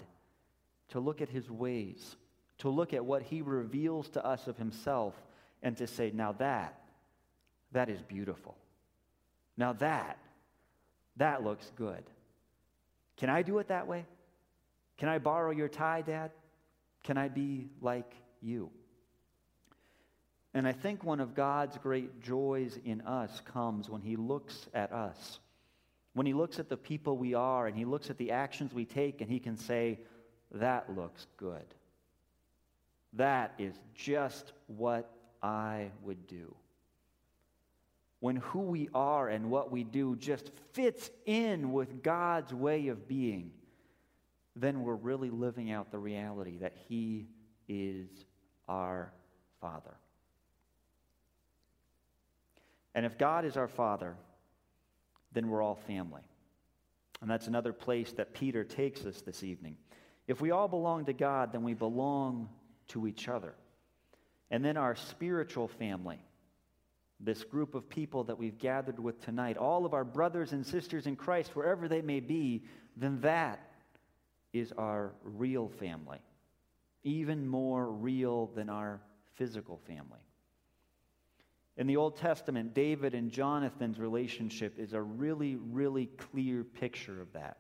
to 0.88 1.00
look 1.00 1.20
at 1.20 1.28
His 1.28 1.50
ways, 1.50 2.16
to 2.58 2.68
look 2.68 2.92
at 2.94 3.04
what 3.04 3.22
He 3.22 3.42
reveals 3.42 4.08
to 4.10 4.24
us 4.24 4.46
of 4.46 4.56
Himself, 4.56 5.14
and 5.62 5.76
to 5.76 5.86
say, 5.86 6.10
now 6.12 6.32
that, 6.32 6.80
that 7.72 7.88
is 7.88 8.02
beautiful. 8.02 8.56
Now 9.56 9.72
that 9.74 10.18
that 11.16 11.42
looks 11.42 11.70
good. 11.76 12.04
Can 13.16 13.30
I 13.30 13.42
do 13.42 13.58
it 13.58 13.68
that 13.68 13.86
way? 13.86 14.04
Can 14.98 15.08
I 15.08 15.18
borrow 15.18 15.50
your 15.50 15.68
tie, 15.68 16.02
Dad? 16.02 16.30
Can 17.04 17.16
I 17.16 17.28
be 17.28 17.68
like 17.80 18.12
you? 18.40 18.70
And 20.56 20.66
I 20.66 20.72
think 20.72 21.04
one 21.04 21.20
of 21.20 21.34
God's 21.34 21.76
great 21.76 22.22
joys 22.22 22.78
in 22.82 23.02
us 23.02 23.42
comes 23.52 23.90
when 23.90 24.00
He 24.00 24.16
looks 24.16 24.68
at 24.72 24.90
us. 24.90 25.38
When 26.14 26.26
He 26.26 26.32
looks 26.32 26.58
at 26.58 26.70
the 26.70 26.78
people 26.78 27.18
we 27.18 27.34
are 27.34 27.66
and 27.66 27.76
He 27.76 27.84
looks 27.84 28.08
at 28.08 28.16
the 28.16 28.30
actions 28.30 28.72
we 28.72 28.86
take 28.86 29.20
and 29.20 29.30
He 29.30 29.38
can 29.38 29.58
say, 29.58 30.00
That 30.52 30.96
looks 30.96 31.26
good. 31.36 31.66
That 33.12 33.52
is 33.58 33.74
just 33.94 34.52
what 34.66 35.10
I 35.42 35.90
would 36.02 36.26
do. 36.26 36.54
When 38.20 38.36
who 38.36 38.60
we 38.60 38.88
are 38.94 39.28
and 39.28 39.50
what 39.50 39.70
we 39.70 39.84
do 39.84 40.16
just 40.16 40.50
fits 40.72 41.10
in 41.26 41.70
with 41.70 42.02
God's 42.02 42.54
way 42.54 42.88
of 42.88 43.06
being, 43.06 43.50
then 44.54 44.82
we're 44.82 44.94
really 44.94 45.28
living 45.28 45.70
out 45.70 45.90
the 45.90 45.98
reality 45.98 46.56
that 46.58 46.72
He 46.88 47.26
is 47.68 48.08
our 48.68 49.12
Father. 49.60 49.94
And 52.94 53.04
if 53.04 53.18
God 53.18 53.44
is 53.44 53.56
our 53.56 53.68
Father, 53.68 54.16
then 55.32 55.48
we're 55.48 55.62
all 55.62 55.74
family. 55.74 56.22
And 57.20 57.30
that's 57.30 57.46
another 57.46 57.72
place 57.72 58.12
that 58.12 58.34
Peter 58.34 58.64
takes 58.64 59.04
us 59.04 59.20
this 59.20 59.42
evening. 59.42 59.76
If 60.26 60.40
we 60.40 60.50
all 60.50 60.68
belong 60.68 61.04
to 61.06 61.12
God, 61.12 61.52
then 61.52 61.62
we 61.62 61.74
belong 61.74 62.48
to 62.88 63.06
each 63.06 63.28
other. 63.28 63.54
And 64.50 64.64
then 64.64 64.76
our 64.76 64.94
spiritual 64.94 65.68
family, 65.68 66.20
this 67.20 67.44
group 67.44 67.74
of 67.74 67.88
people 67.88 68.24
that 68.24 68.38
we've 68.38 68.58
gathered 68.58 68.98
with 68.98 69.20
tonight, 69.24 69.56
all 69.56 69.84
of 69.84 69.94
our 69.94 70.04
brothers 70.04 70.52
and 70.52 70.64
sisters 70.64 71.06
in 71.06 71.16
Christ, 71.16 71.56
wherever 71.56 71.88
they 71.88 72.02
may 72.02 72.20
be, 72.20 72.64
then 72.96 73.20
that 73.20 73.60
is 74.52 74.72
our 74.78 75.12
real 75.22 75.68
family, 75.68 76.20
even 77.06 77.46
more 77.46 77.86
real 77.88 78.48
than 78.56 78.68
our 78.68 79.00
physical 79.36 79.80
family. 79.86 80.18
In 81.76 81.86
the 81.86 81.96
Old 81.96 82.16
Testament, 82.16 82.74
David 82.74 83.14
and 83.14 83.30
Jonathan's 83.30 83.98
relationship 83.98 84.78
is 84.78 84.92
a 84.92 85.00
really, 85.00 85.56
really 85.56 86.06
clear 86.06 86.64
picture 86.64 87.20
of 87.20 87.32
that. 87.34 87.58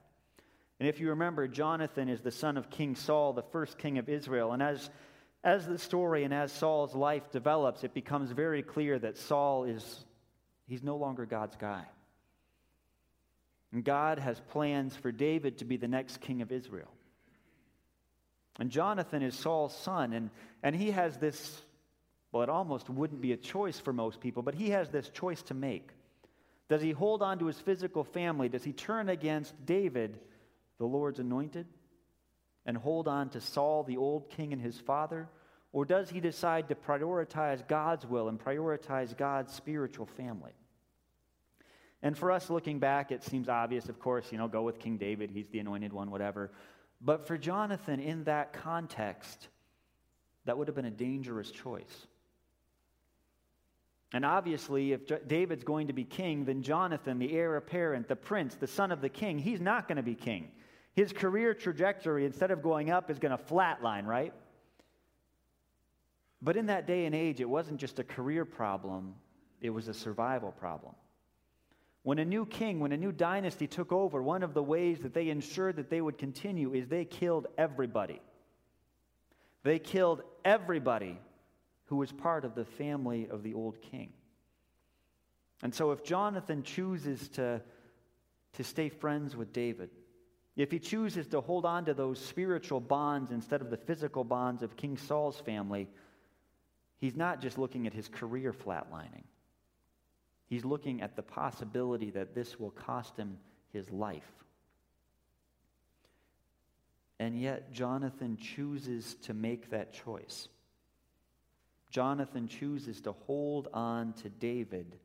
And 0.80 0.88
if 0.88 1.00
you 1.00 1.10
remember, 1.10 1.46
Jonathan 1.46 2.08
is 2.08 2.20
the 2.20 2.30
son 2.30 2.56
of 2.56 2.70
King 2.70 2.96
Saul, 2.96 3.34
the 3.34 3.42
first 3.42 3.78
king 3.78 3.98
of 3.98 4.08
Israel. 4.08 4.52
And 4.52 4.62
as, 4.62 4.90
as 5.44 5.66
the 5.66 5.78
story 5.78 6.24
and 6.24 6.34
as 6.34 6.50
Saul's 6.50 6.94
life 6.94 7.30
develops, 7.30 7.84
it 7.84 7.94
becomes 7.94 8.30
very 8.32 8.62
clear 8.62 8.98
that 8.98 9.16
Saul 9.16 9.64
is, 9.64 10.04
he's 10.66 10.82
no 10.82 10.96
longer 10.96 11.24
God's 11.24 11.56
guy. 11.56 11.84
And 13.72 13.84
God 13.84 14.18
has 14.18 14.40
plans 14.48 14.96
for 14.96 15.12
David 15.12 15.58
to 15.58 15.64
be 15.64 15.76
the 15.76 15.88
next 15.88 16.20
king 16.20 16.42
of 16.42 16.50
Israel. 16.50 16.95
And 18.58 18.70
Jonathan 18.70 19.22
is 19.22 19.34
Saul's 19.34 19.76
son, 19.76 20.12
and, 20.12 20.30
and 20.62 20.74
he 20.74 20.90
has 20.90 21.18
this 21.18 21.62
well, 22.36 22.42
it 22.42 22.50
almost 22.50 22.90
wouldn't 22.90 23.22
be 23.22 23.32
a 23.32 23.36
choice 23.38 23.80
for 23.80 23.94
most 23.94 24.20
people, 24.20 24.42
but 24.42 24.54
he 24.54 24.68
has 24.68 24.90
this 24.90 25.08
choice 25.08 25.40
to 25.44 25.54
make. 25.54 25.88
Does 26.68 26.82
he 26.82 26.90
hold 26.90 27.22
on 27.22 27.38
to 27.38 27.46
his 27.46 27.58
physical 27.58 28.04
family? 28.04 28.50
Does 28.50 28.62
he 28.62 28.74
turn 28.74 29.08
against 29.08 29.54
David, 29.64 30.18
the 30.78 30.84
Lord's 30.84 31.18
anointed, 31.18 31.66
and 32.66 32.76
hold 32.76 33.08
on 33.08 33.30
to 33.30 33.40
Saul, 33.40 33.84
the 33.84 33.96
old 33.96 34.28
king, 34.28 34.52
and 34.52 34.60
his 34.60 34.78
father? 34.78 35.30
Or 35.72 35.86
does 35.86 36.10
he 36.10 36.20
decide 36.20 36.68
to 36.68 36.74
prioritize 36.74 37.66
God's 37.66 38.04
will 38.04 38.28
and 38.28 38.38
prioritize 38.38 39.16
God's 39.16 39.54
spiritual 39.54 40.04
family? 40.04 40.52
And 42.02 42.18
for 42.18 42.30
us 42.30 42.50
looking 42.50 42.80
back, 42.80 43.12
it 43.12 43.22
seems 43.22 43.48
obvious, 43.48 43.88
of 43.88 43.98
course, 43.98 44.30
you 44.30 44.36
know, 44.36 44.48
go 44.48 44.62
with 44.62 44.78
King 44.78 44.98
David, 44.98 45.30
he's 45.30 45.48
the 45.48 45.60
anointed 45.60 45.92
one, 45.92 46.10
whatever. 46.10 46.50
But 47.00 47.26
for 47.26 47.36
Jonathan, 47.36 48.00
in 48.00 48.24
that 48.24 48.52
context, 48.52 49.48
that 50.44 50.56
would 50.56 50.68
have 50.68 50.74
been 50.74 50.86
a 50.86 50.90
dangerous 50.90 51.50
choice. 51.50 52.06
And 54.12 54.24
obviously, 54.24 54.92
if 54.92 55.00
David's 55.26 55.64
going 55.64 55.88
to 55.88 55.92
be 55.92 56.04
king, 56.04 56.44
then 56.44 56.62
Jonathan, 56.62 57.18
the 57.18 57.36
heir 57.36 57.56
apparent, 57.56 58.08
the 58.08 58.16
prince, 58.16 58.54
the 58.54 58.66
son 58.66 58.92
of 58.92 59.00
the 59.00 59.08
king, 59.08 59.38
he's 59.38 59.60
not 59.60 59.88
going 59.88 59.96
to 59.96 60.02
be 60.02 60.14
king. 60.14 60.50
His 60.94 61.12
career 61.12 61.52
trajectory, 61.52 62.24
instead 62.24 62.50
of 62.50 62.62
going 62.62 62.90
up, 62.90 63.10
is 63.10 63.18
going 63.18 63.36
to 63.36 63.44
flatline, 63.44 64.06
right? 64.06 64.32
But 66.40 66.56
in 66.56 66.66
that 66.66 66.86
day 66.86 67.04
and 67.04 67.14
age, 67.14 67.40
it 67.40 67.48
wasn't 67.48 67.78
just 67.78 67.98
a 67.98 68.04
career 68.04 68.44
problem, 68.44 69.14
it 69.60 69.70
was 69.70 69.88
a 69.88 69.94
survival 69.94 70.52
problem. 70.52 70.94
When 72.06 72.20
a 72.20 72.24
new 72.24 72.46
king, 72.46 72.78
when 72.78 72.92
a 72.92 72.96
new 72.96 73.10
dynasty 73.10 73.66
took 73.66 73.90
over, 73.90 74.22
one 74.22 74.44
of 74.44 74.54
the 74.54 74.62
ways 74.62 75.00
that 75.00 75.12
they 75.12 75.28
ensured 75.28 75.74
that 75.74 75.90
they 75.90 76.00
would 76.00 76.18
continue 76.18 76.72
is 76.72 76.86
they 76.86 77.04
killed 77.04 77.48
everybody. 77.58 78.22
They 79.64 79.80
killed 79.80 80.22
everybody 80.44 81.18
who 81.86 81.96
was 81.96 82.12
part 82.12 82.44
of 82.44 82.54
the 82.54 82.64
family 82.64 83.26
of 83.28 83.42
the 83.42 83.54
old 83.54 83.82
king. 83.82 84.12
And 85.64 85.74
so, 85.74 85.90
if 85.90 86.04
Jonathan 86.04 86.62
chooses 86.62 87.28
to, 87.30 87.60
to 88.52 88.62
stay 88.62 88.88
friends 88.88 89.34
with 89.34 89.52
David, 89.52 89.90
if 90.54 90.70
he 90.70 90.78
chooses 90.78 91.26
to 91.26 91.40
hold 91.40 91.64
on 91.64 91.86
to 91.86 91.92
those 91.92 92.20
spiritual 92.20 92.78
bonds 92.78 93.32
instead 93.32 93.62
of 93.62 93.68
the 93.68 93.78
physical 93.78 94.22
bonds 94.22 94.62
of 94.62 94.76
King 94.76 94.96
Saul's 94.96 95.40
family, 95.40 95.88
he's 96.98 97.16
not 97.16 97.40
just 97.40 97.58
looking 97.58 97.84
at 97.88 97.92
his 97.92 98.06
career 98.06 98.52
flatlining. 98.52 99.24
He's 100.46 100.64
looking 100.64 101.02
at 101.02 101.16
the 101.16 101.22
possibility 101.22 102.10
that 102.10 102.34
this 102.34 102.58
will 102.58 102.70
cost 102.70 103.16
him 103.16 103.38
his 103.72 103.90
life. 103.90 104.30
And 107.18 107.40
yet, 107.40 107.72
Jonathan 107.72 108.36
chooses 108.36 109.14
to 109.22 109.34
make 109.34 109.70
that 109.70 109.92
choice. 109.92 110.48
Jonathan 111.90 112.46
chooses 112.46 113.00
to 113.02 113.12
hold 113.12 113.68
on 113.72 114.12
to 114.14 114.28
David 114.28 114.96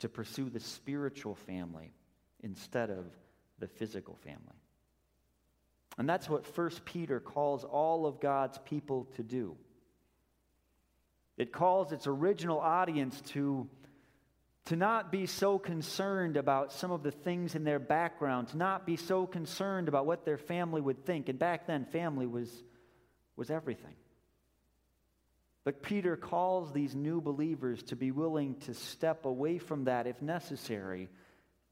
to 0.00 0.08
pursue 0.08 0.50
the 0.50 0.60
spiritual 0.60 1.34
family 1.34 1.92
instead 2.42 2.90
of 2.90 3.06
the 3.58 3.68
physical 3.68 4.16
family. 4.16 4.60
And 5.98 6.08
that's 6.08 6.28
what 6.28 6.46
1 6.56 6.70
Peter 6.84 7.20
calls 7.20 7.64
all 7.64 8.06
of 8.06 8.20
God's 8.20 8.58
people 8.58 9.06
to 9.16 9.22
do. 9.22 9.56
It 11.40 11.52
calls 11.52 11.90
its 11.90 12.06
original 12.06 12.60
audience 12.60 13.18
to, 13.28 13.66
to 14.66 14.76
not 14.76 15.10
be 15.10 15.24
so 15.24 15.58
concerned 15.58 16.36
about 16.36 16.70
some 16.70 16.90
of 16.90 17.02
the 17.02 17.12
things 17.12 17.54
in 17.54 17.64
their 17.64 17.78
background, 17.78 18.48
to 18.48 18.58
not 18.58 18.84
be 18.84 18.96
so 18.96 19.26
concerned 19.26 19.88
about 19.88 20.04
what 20.04 20.26
their 20.26 20.36
family 20.36 20.82
would 20.82 21.06
think. 21.06 21.30
And 21.30 21.38
back 21.38 21.66
then, 21.66 21.86
family 21.86 22.26
was, 22.26 22.50
was 23.36 23.50
everything. 23.50 23.94
But 25.64 25.82
Peter 25.82 26.14
calls 26.14 26.74
these 26.74 26.94
new 26.94 27.22
believers 27.22 27.82
to 27.84 27.96
be 27.96 28.10
willing 28.10 28.56
to 28.66 28.74
step 28.74 29.24
away 29.24 29.56
from 29.56 29.84
that 29.84 30.06
if 30.06 30.20
necessary 30.20 31.08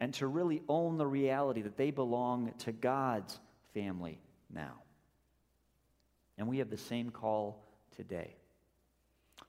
and 0.00 0.14
to 0.14 0.26
really 0.26 0.62
own 0.66 0.96
the 0.96 1.06
reality 1.06 1.60
that 1.60 1.76
they 1.76 1.90
belong 1.90 2.54
to 2.60 2.72
God's 2.72 3.38
family 3.74 4.18
now. 4.50 4.76
And 6.38 6.48
we 6.48 6.60
have 6.60 6.70
the 6.70 6.78
same 6.78 7.10
call 7.10 7.62
today. 7.96 8.34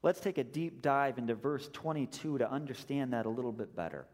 Let's 0.02 0.20
take 0.20 0.38
a 0.38 0.44
deep 0.44 0.82
dive 0.82 1.18
into 1.18 1.36
verse 1.36 1.70
22 1.74 2.38
to 2.38 2.52
understand 2.52 3.14
that 3.14 3.26
a 3.26 3.30
little 3.30 3.52
bit 3.52 3.76
better. 3.76 4.06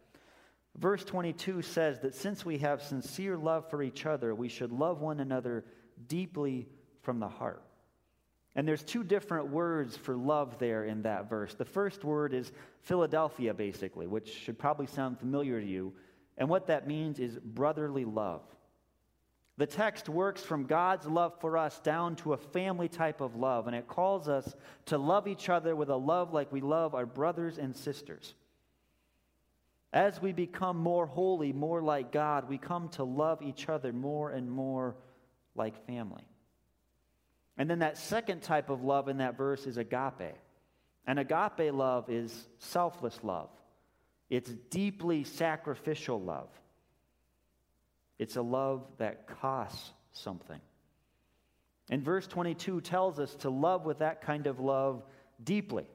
Verse 0.78 1.06
22 1.06 1.62
says 1.62 2.00
that 2.00 2.16
since 2.16 2.46
we 2.46 2.58
have 2.58 2.82
sincere 2.82 3.38
love 3.38 3.70
for 3.70 3.82
each 3.82 4.06
other, 4.06 4.36
we 4.36 4.50
should 4.50 4.72
love 4.72 5.00
one 5.00 5.20
another 5.20 5.64
deeply 6.08 6.68
from 7.02 7.20
the 7.20 7.30
heart. 7.30 7.64
And 8.56 8.68
there's 8.68 8.84
two 8.84 9.04
different 9.04 9.50
words 9.50 9.96
for 9.98 10.16
love 10.16 10.58
there 10.60 10.86
in 10.86 11.02
that 11.04 11.30
verse. 11.30 11.54
The 11.54 11.66
first 11.66 12.04
word 12.04 12.34
is 12.34 12.52
Philadelphia, 12.82 13.54
basically, 13.54 14.08
which 14.08 14.34
should 14.34 14.58
probably 14.58 14.88
sound 14.88 15.20
familiar 15.20 15.60
to 15.60 15.68
you. 15.68 15.94
And 16.38 16.50
what 16.50 16.68
that 16.68 16.88
means 16.88 17.20
is 17.20 17.38
brotherly 17.38 18.06
love. 18.06 18.42
The 19.58 19.66
text 19.66 20.10
works 20.10 20.42
from 20.42 20.66
God's 20.66 21.06
love 21.06 21.40
for 21.40 21.58
us 21.58 21.80
down 21.80 22.18
to 22.18 22.34
a 22.34 22.38
family 22.38 22.90
type 22.90 23.22
of 23.22 23.36
love, 23.36 23.68
and 23.68 23.76
it 23.76 23.88
calls 23.88 24.28
us 24.28 24.54
to 24.88 24.98
love 24.98 25.28
each 25.28 25.48
other 25.48 25.76
with 25.76 25.90
a 25.90 25.96
love 25.96 26.34
like 26.34 26.52
we 26.52 26.60
love 26.60 26.94
our 26.94 27.06
brothers 27.06 27.58
and 27.58 27.76
sisters. 27.76 28.34
As 29.94 30.22
we 30.22 30.34
become 30.34 30.76
more 30.76 31.06
holy, 31.06 31.54
more 31.54 31.82
like 31.82 32.12
God, 32.12 32.50
we 32.50 32.58
come 32.58 32.90
to 32.90 33.06
love 33.06 33.42
each 33.42 33.70
other 33.70 33.94
more 33.94 34.30
and 34.30 34.52
more 34.52 34.98
like 35.56 35.86
family. 35.88 36.28
And 37.58 37.70
then 37.70 37.80
that 37.80 37.98
second 37.98 38.42
type 38.42 38.70
of 38.70 38.84
love 38.84 39.08
in 39.08 39.20
that 39.20 39.38
verse 39.38 39.66
is 39.66 39.78
agape. 39.78 40.36
And 41.08 41.18
agape 41.18 41.74
love 41.74 42.10
is 42.10 42.50
selfless 42.60 43.18
love, 43.24 43.50
it's 44.30 44.50
deeply 44.70 45.24
sacrificial 45.24 46.22
love. 46.22 46.50
It's 48.20 48.36
a 48.36 48.42
love 48.42 48.86
that 48.98 49.28
costs 49.40 49.92
something. 50.14 50.60
And 51.90 52.04
verse 52.04 52.28
22 52.28 52.82
tells 52.82 53.20
us 53.20 53.36
to 53.36 53.50
love 53.50 53.86
with 53.86 54.00
that 54.00 54.22
kind 54.22 54.48
of 54.48 54.60
love 54.60 55.04
deeply. 55.44 55.86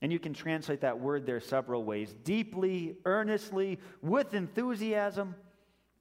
And 0.00 0.12
you 0.12 0.18
can 0.18 0.34
translate 0.34 0.80
that 0.80 0.98
word 0.98 1.26
there 1.26 1.40
several 1.40 1.84
ways 1.84 2.14
deeply, 2.24 2.96
earnestly, 3.04 3.78
with 4.02 4.34
enthusiasm 4.34 5.34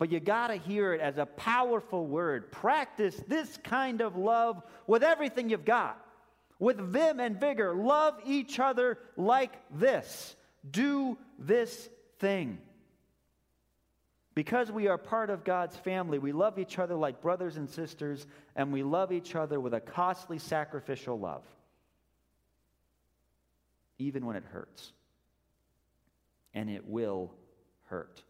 but 0.01 0.11
you 0.11 0.19
got 0.19 0.47
to 0.47 0.55
hear 0.55 0.95
it 0.95 0.99
as 0.99 1.19
a 1.19 1.27
powerful 1.27 2.07
word. 2.07 2.51
Practice 2.51 3.21
this 3.27 3.59
kind 3.63 4.01
of 4.01 4.17
love 4.17 4.63
with 4.87 5.03
everything 5.03 5.47
you've 5.47 5.63
got. 5.63 6.03
With 6.57 6.79
vim 6.79 7.19
and 7.19 7.39
vigor, 7.39 7.75
love 7.75 8.15
each 8.25 8.59
other 8.59 8.97
like 9.15 9.53
this. 9.69 10.35
Do 10.71 11.19
this 11.37 11.87
thing. 12.17 12.57
Because 14.33 14.71
we 14.71 14.87
are 14.87 14.97
part 14.97 15.29
of 15.29 15.43
God's 15.43 15.75
family, 15.75 16.17
we 16.17 16.31
love 16.31 16.57
each 16.57 16.79
other 16.79 16.95
like 16.95 17.21
brothers 17.21 17.57
and 17.57 17.69
sisters, 17.69 18.25
and 18.55 18.71
we 18.71 18.81
love 18.81 19.11
each 19.11 19.35
other 19.35 19.59
with 19.59 19.73
a 19.73 19.81
costly 19.81 20.39
sacrificial 20.39 21.19
love. 21.19 21.43
even 24.01 24.25
when 24.25 24.35
it 24.35 24.43
hurts. 24.51 24.91
And 26.53 26.69
it 26.69 26.87
will 26.87 27.31
hurt. 27.85 28.21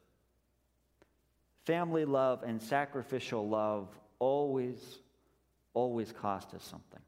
Family 1.66 2.06
love 2.06 2.44
and 2.44 2.62
sacrificial 2.62 3.48
love 3.48 3.88
always, 4.20 4.80
always 5.74 6.12
cost 6.12 6.54
us 6.54 6.64
something. 6.64 7.00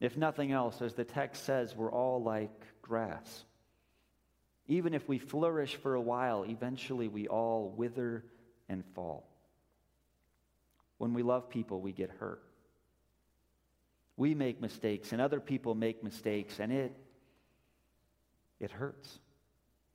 If 0.00 0.16
nothing 0.16 0.52
else, 0.52 0.80
as 0.82 0.94
the 0.94 1.04
text 1.04 1.44
says, 1.44 1.76
we're 1.76 1.92
all 1.92 2.22
like 2.22 2.50
grass. 2.82 3.44
Even 4.70 4.94
if 4.94 5.08
we 5.08 5.18
flourish 5.18 5.74
for 5.74 5.94
a 5.94 6.00
while, 6.00 6.44
eventually 6.44 7.08
we 7.08 7.26
all 7.26 7.74
wither 7.76 8.24
and 8.68 8.84
fall. 8.94 9.26
When 10.96 11.12
we 11.12 11.24
love 11.24 11.50
people, 11.50 11.80
we 11.80 11.90
get 11.90 12.08
hurt. 12.08 12.40
We 14.16 14.36
make 14.36 14.60
mistakes, 14.60 15.10
and 15.10 15.20
other 15.20 15.40
people 15.40 15.74
make 15.74 16.04
mistakes, 16.04 16.60
and 16.60 16.70
it, 16.70 16.96
it 18.60 18.70
hurts. 18.70 19.18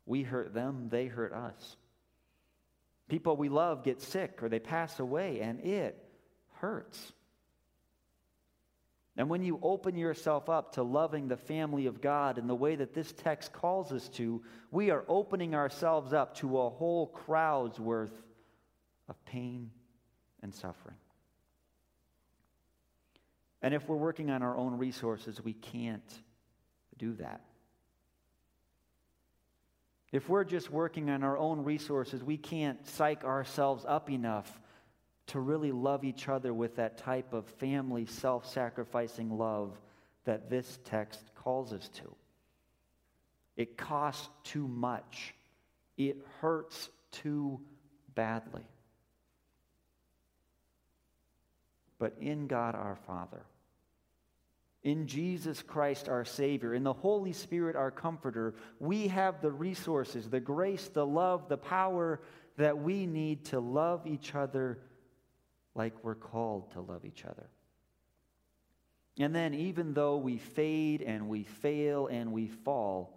We 0.05 0.23
hurt 0.23 0.53
them, 0.53 0.89
they 0.89 1.05
hurt 1.05 1.31
us. 1.31 1.77
People 3.07 3.37
we 3.37 3.47
love 3.47 3.85
get 3.85 4.01
sick 4.01 4.43
or 4.43 4.49
they 4.49 4.59
pass 4.59 4.99
away, 4.99 5.39
and 5.39 5.61
it 5.61 6.03
hurts. 6.55 7.13
And 9.17 9.29
when 9.29 9.43
you 9.43 9.59
open 9.61 9.95
yourself 9.95 10.49
up 10.49 10.73
to 10.73 10.83
loving 10.83 11.27
the 11.27 11.37
family 11.37 11.85
of 11.85 12.01
God 12.01 12.37
in 12.37 12.47
the 12.47 12.55
way 12.55 12.75
that 12.75 12.93
this 12.93 13.13
text 13.13 13.53
calls 13.53 13.93
us 13.93 14.09
to, 14.09 14.41
we 14.71 14.91
are 14.91 15.05
opening 15.07 15.55
ourselves 15.55 16.11
up 16.11 16.35
to 16.37 16.59
a 16.59 16.69
whole 16.69 17.07
crowd's 17.07 17.79
worth 17.79 18.11
of 19.07 19.23
pain 19.25 19.71
and 20.41 20.53
suffering. 20.53 20.97
And 23.61 23.73
if 23.73 23.87
we're 23.87 23.95
working 23.95 24.29
on 24.29 24.43
our 24.43 24.57
own 24.57 24.77
resources, 24.77 25.41
we 25.41 25.53
can't 25.53 26.03
do 26.97 27.13
that. 27.13 27.41
If 30.11 30.29
we're 30.29 30.43
just 30.43 30.69
working 30.69 31.09
on 31.09 31.23
our 31.23 31.37
own 31.37 31.63
resources, 31.63 32.23
we 32.23 32.37
can't 32.37 32.85
psych 32.87 33.23
ourselves 33.23 33.85
up 33.87 34.09
enough 34.09 34.59
to 35.27 35.39
really 35.39 35.71
love 35.71 36.03
each 36.03 36.29
other 36.29 36.53
with 36.53 36.75
that 36.75 36.97
type 36.97 37.33
of 37.33 37.45
family, 37.45 38.05
self 38.05 38.47
sacrificing 38.47 39.37
love 39.37 39.77
that 40.25 40.49
this 40.49 40.79
text 40.85 41.21
calls 41.35 41.73
us 41.73 41.89
to. 41.89 42.15
It 43.57 43.77
costs 43.77 44.29
too 44.43 44.67
much, 44.67 45.33
it 45.97 46.17
hurts 46.41 46.89
too 47.11 47.61
badly. 48.13 48.67
But 51.97 52.15
in 52.19 52.47
God 52.47 52.75
our 52.75 52.97
Father, 53.07 53.43
in 54.83 55.07
Jesus 55.07 55.63
Christ 55.63 56.09
our 56.09 56.25
Savior, 56.25 56.73
in 56.73 56.83
the 56.83 56.93
Holy 56.93 57.31
Spirit 57.31 57.75
our 57.75 57.89
Comforter, 57.89 58.53
we 58.79 59.07
have 59.07 59.41
the 59.41 59.51
resources, 59.51 60.29
the 60.29 60.39
grace, 60.39 60.89
the 60.89 61.05
love, 61.05 61.47
the 61.47 61.57
power 61.57 62.19
that 62.57 62.77
we 62.77 63.05
need 63.05 63.45
to 63.45 63.59
love 63.59 64.05
each 64.05 64.35
other 64.35 64.79
like 65.75 65.93
we're 66.03 66.15
called 66.15 66.71
to 66.71 66.81
love 66.81 67.05
each 67.05 67.25
other. 67.25 67.49
And 69.17 69.33
then, 69.33 69.53
even 69.53 69.93
though 69.93 70.17
we 70.17 70.37
fade 70.37 71.01
and 71.01 71.29
we 71.29 71.43
fail 71.43 72.07
and 72.07 72.33
we 72.33 72.47
fall, 72.47 73.13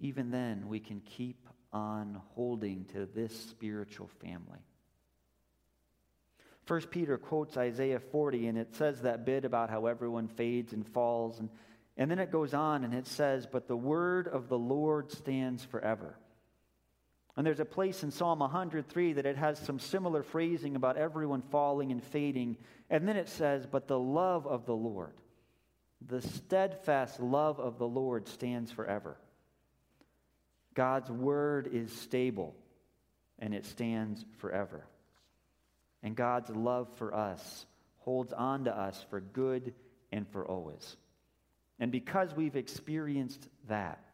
even 0.00 0.30
then 0.30 0.68
we 0.68 0.80
can 0.80 1.00
keep 1.00 1.48
on 1.72 2.20
holding 2.34 2.84
to 2.92 3.06
this 3.06 3.38
spiritual 3.48 4.08
family. 4.22 4.60
First 6.64 6.90
Peter 6.90 7.16
quotes 7.16 7.56
Isaiah 7.56 8.00
40, 8.00 8.48
and 8.48 8.58
it 8.58 8.74
says 8.74 9.02
that 9.02 9.24
bit 9.24 9.44
about 9.44 9.70
how 9.70 9.86
everyone 9.86 10.28
fades 10.28 10.72
and 10.72 10.86
falls. 10.86 11.38
And, 11.38 11.48
and 11.96 12.10
then 12.10 12.18
it 12.18 12.32
goes 12.32 12.54
on 12.54 12.84
and 12.84 12.92
it 12.92 13.06
says, 13.06 13.46
But 13.46 13.68
the 13.68 13.76
word 13.76 14.26
of 14.26 14.48
the 14.48 14.58
Lord 14.58 15.12
stands 15.12 15.64
forever. 15.64 16.18
And 17.36 17.46
there's 17.46 17.60
a 17.60 17.66
place 17.66 18.02
in 18.02 18.10
Psalm 18.10 18.38
103 18.38 19.14
that 19.14 19.26
it 19.26 19.36
has 19.36 19.58
some 19.58 19.78
similar 19.78 20.22
phrasing 20.22 20.74
about 20.74 20.96
everyone 20.96 21.42
falling 21.42 21.92
and 21.92 22.02
fading. 22.02 22.56
And 22.88 23.06
then 23.06 23.16
it 23.16 23.28
says, 23.28 23.66
But 23.66 23.88
the 23.88 23.98
love 23.98 24.46
of 24.46 24.64
the 24.64 24.74
Lord, 24.74 25.12
the 26.06 26.22
steadfast 26.22 27.20
love 27.20 27.60
of 27.60 27.78
the 27.78 27.86
Lord 27.86 28.26
stands 28.26 28.72
forever. 28.72 29.18
God's 30.74 31.10
word 31.10 31.68
is 31.72 31.92
stable 31.92 32.54
and 33.38 33.54
it 33.54 33.66
stands 33.66 34.24
forever. 34.38 34.86
And 36.02 36.16
God's 36.16 36.50
love 36.50 36.88
for 36.96 37.14
us 37.14 37.66
holds 37.98 38.32
on 38.32 38.64
to 38.64 38.74
us 38.74 39.04
for 39.10 39.20
good 39.20 39.74
and 40.12 40.26
for 40.28 40.46
always. 40.46 40.96
And 41.78 41.92
because 41.92 42.34
we've 42.34 42.56
experienced 42.56 43.48
that, 43.68 44.05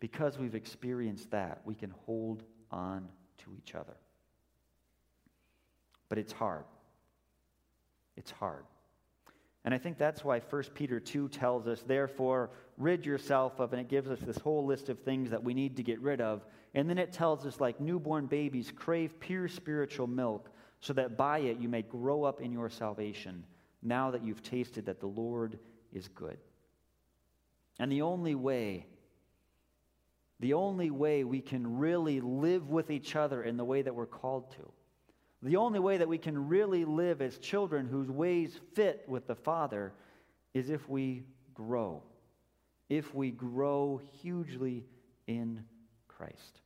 because 0.00 0.38
we've 0.38 0.54
experienced 0.54 1.30
that, 1.30 1.60
we 1.64 1.74
can 1.74 1.92
hold 2.06 2.42
on 2.70 3.08
to 3.38 3.50
each 3.56 3.74
other. 3.74 3.96
But 6.08 6.18
it's 6.18 6.32
hard. 6.32 6.64
It's 8.16 8.30
hard. 8.30 8.64
And 9.64 9.74
I 9.74 9.78
think 9.78 9.98
that's 9.98 10.24
why 10.24 10.40
1 10.40 10.62
Peter 10.74 10.98
2 10.98 11.28
tells 11.28 11.66
us, 11.66 11.82
therefore, 11.82 12.50
rid 12.78 13.04
yourself 13.04 13.58
of, 13.58 13.72
and 13.72 13.80
it 13.80 13.88
gives 13.88 14.08
us 14.08 14.20
this 14.20 14.38
whole 14.38 14.64
list 14.64 14.88
of 14.88 15.00
things 15.00 15.30
that 15.30 15.42
we 15.42 15.52
need 15.52 15.76
to 15.76 15.82
get 15.82 16.00
rid 16.00 16.20
of. 16.20 16.46
And 16.74 16.88
then 16.88 16.96
it 16.96 17.12
tells 17.12 17.44
us, 17.44 17.60
like 17.60 17.80
newborn 17.80 18.26
babies, 18.26 18.72
crave 18.74 19.18
pure 19.20 19.48
spiritual 19.48 20.06
milk, 20.06 20.48
so 20.80 20.92
that 20.94 21.16
by 21.16 21.40
it 21.40 21.58
you 21.58 21.68
may 21.68 21.82
grow 21.82 22.24
up 22.24 22.40
in 22.40 22.52
your 22.52 22.70
salvation, 22.70 23.44
now 23.82 24.10
that 24.10 24.24
you've 24.24 24.42
tasted 24.42 24.86
that 24.86 25.00
the 25.00 25.06
Lord 25.06 25.58
is 25.92 26.08
good. 26.08 26.38
And 27.78 27.90
the 27.90 28.02
only 28.02 28.34
way 28.34 28.86
the 30.40 30.54
only 30.54 30.90
way 30.90 31.24
we 31.24 31.40
can 31.40 31.78
really 31.78 32.20
live 32.20 32.70
with 32.70 32.90
each 32.90 33.16
other 33.16 33.42
in 33.42 33.56
the 33.56 33.64
way 33.64 33.82
that 33.82 33.94
we're 33.94 34.06
called 34.06 34.50
to. 34.52 34.72
The 35.42 35.56
only 35.56 35.78
way 35.78 35.98
that 35.98 36.08
we 36.08 36.18
can 36.18 36.48
really 36.48 36.84
live 36.84 37.22
as 37.22 37.38
children 37.38 37.86
whose 37.86 38.10
ways 38.10 38.58
fit 38.74 39.04
with 39.06 39.26
the 39.26 39.34
Father 39.34 39.92
is 40.54 40.70
if 40.70 40.88
we 40.88 41.24
grow. 41.54 42.02
If 42.88 43.14
we 43.14 43.30
grow 43.30 44.00
hugely 44.20 44.84
in 45.26 45.64
Christ. 46.08 46.60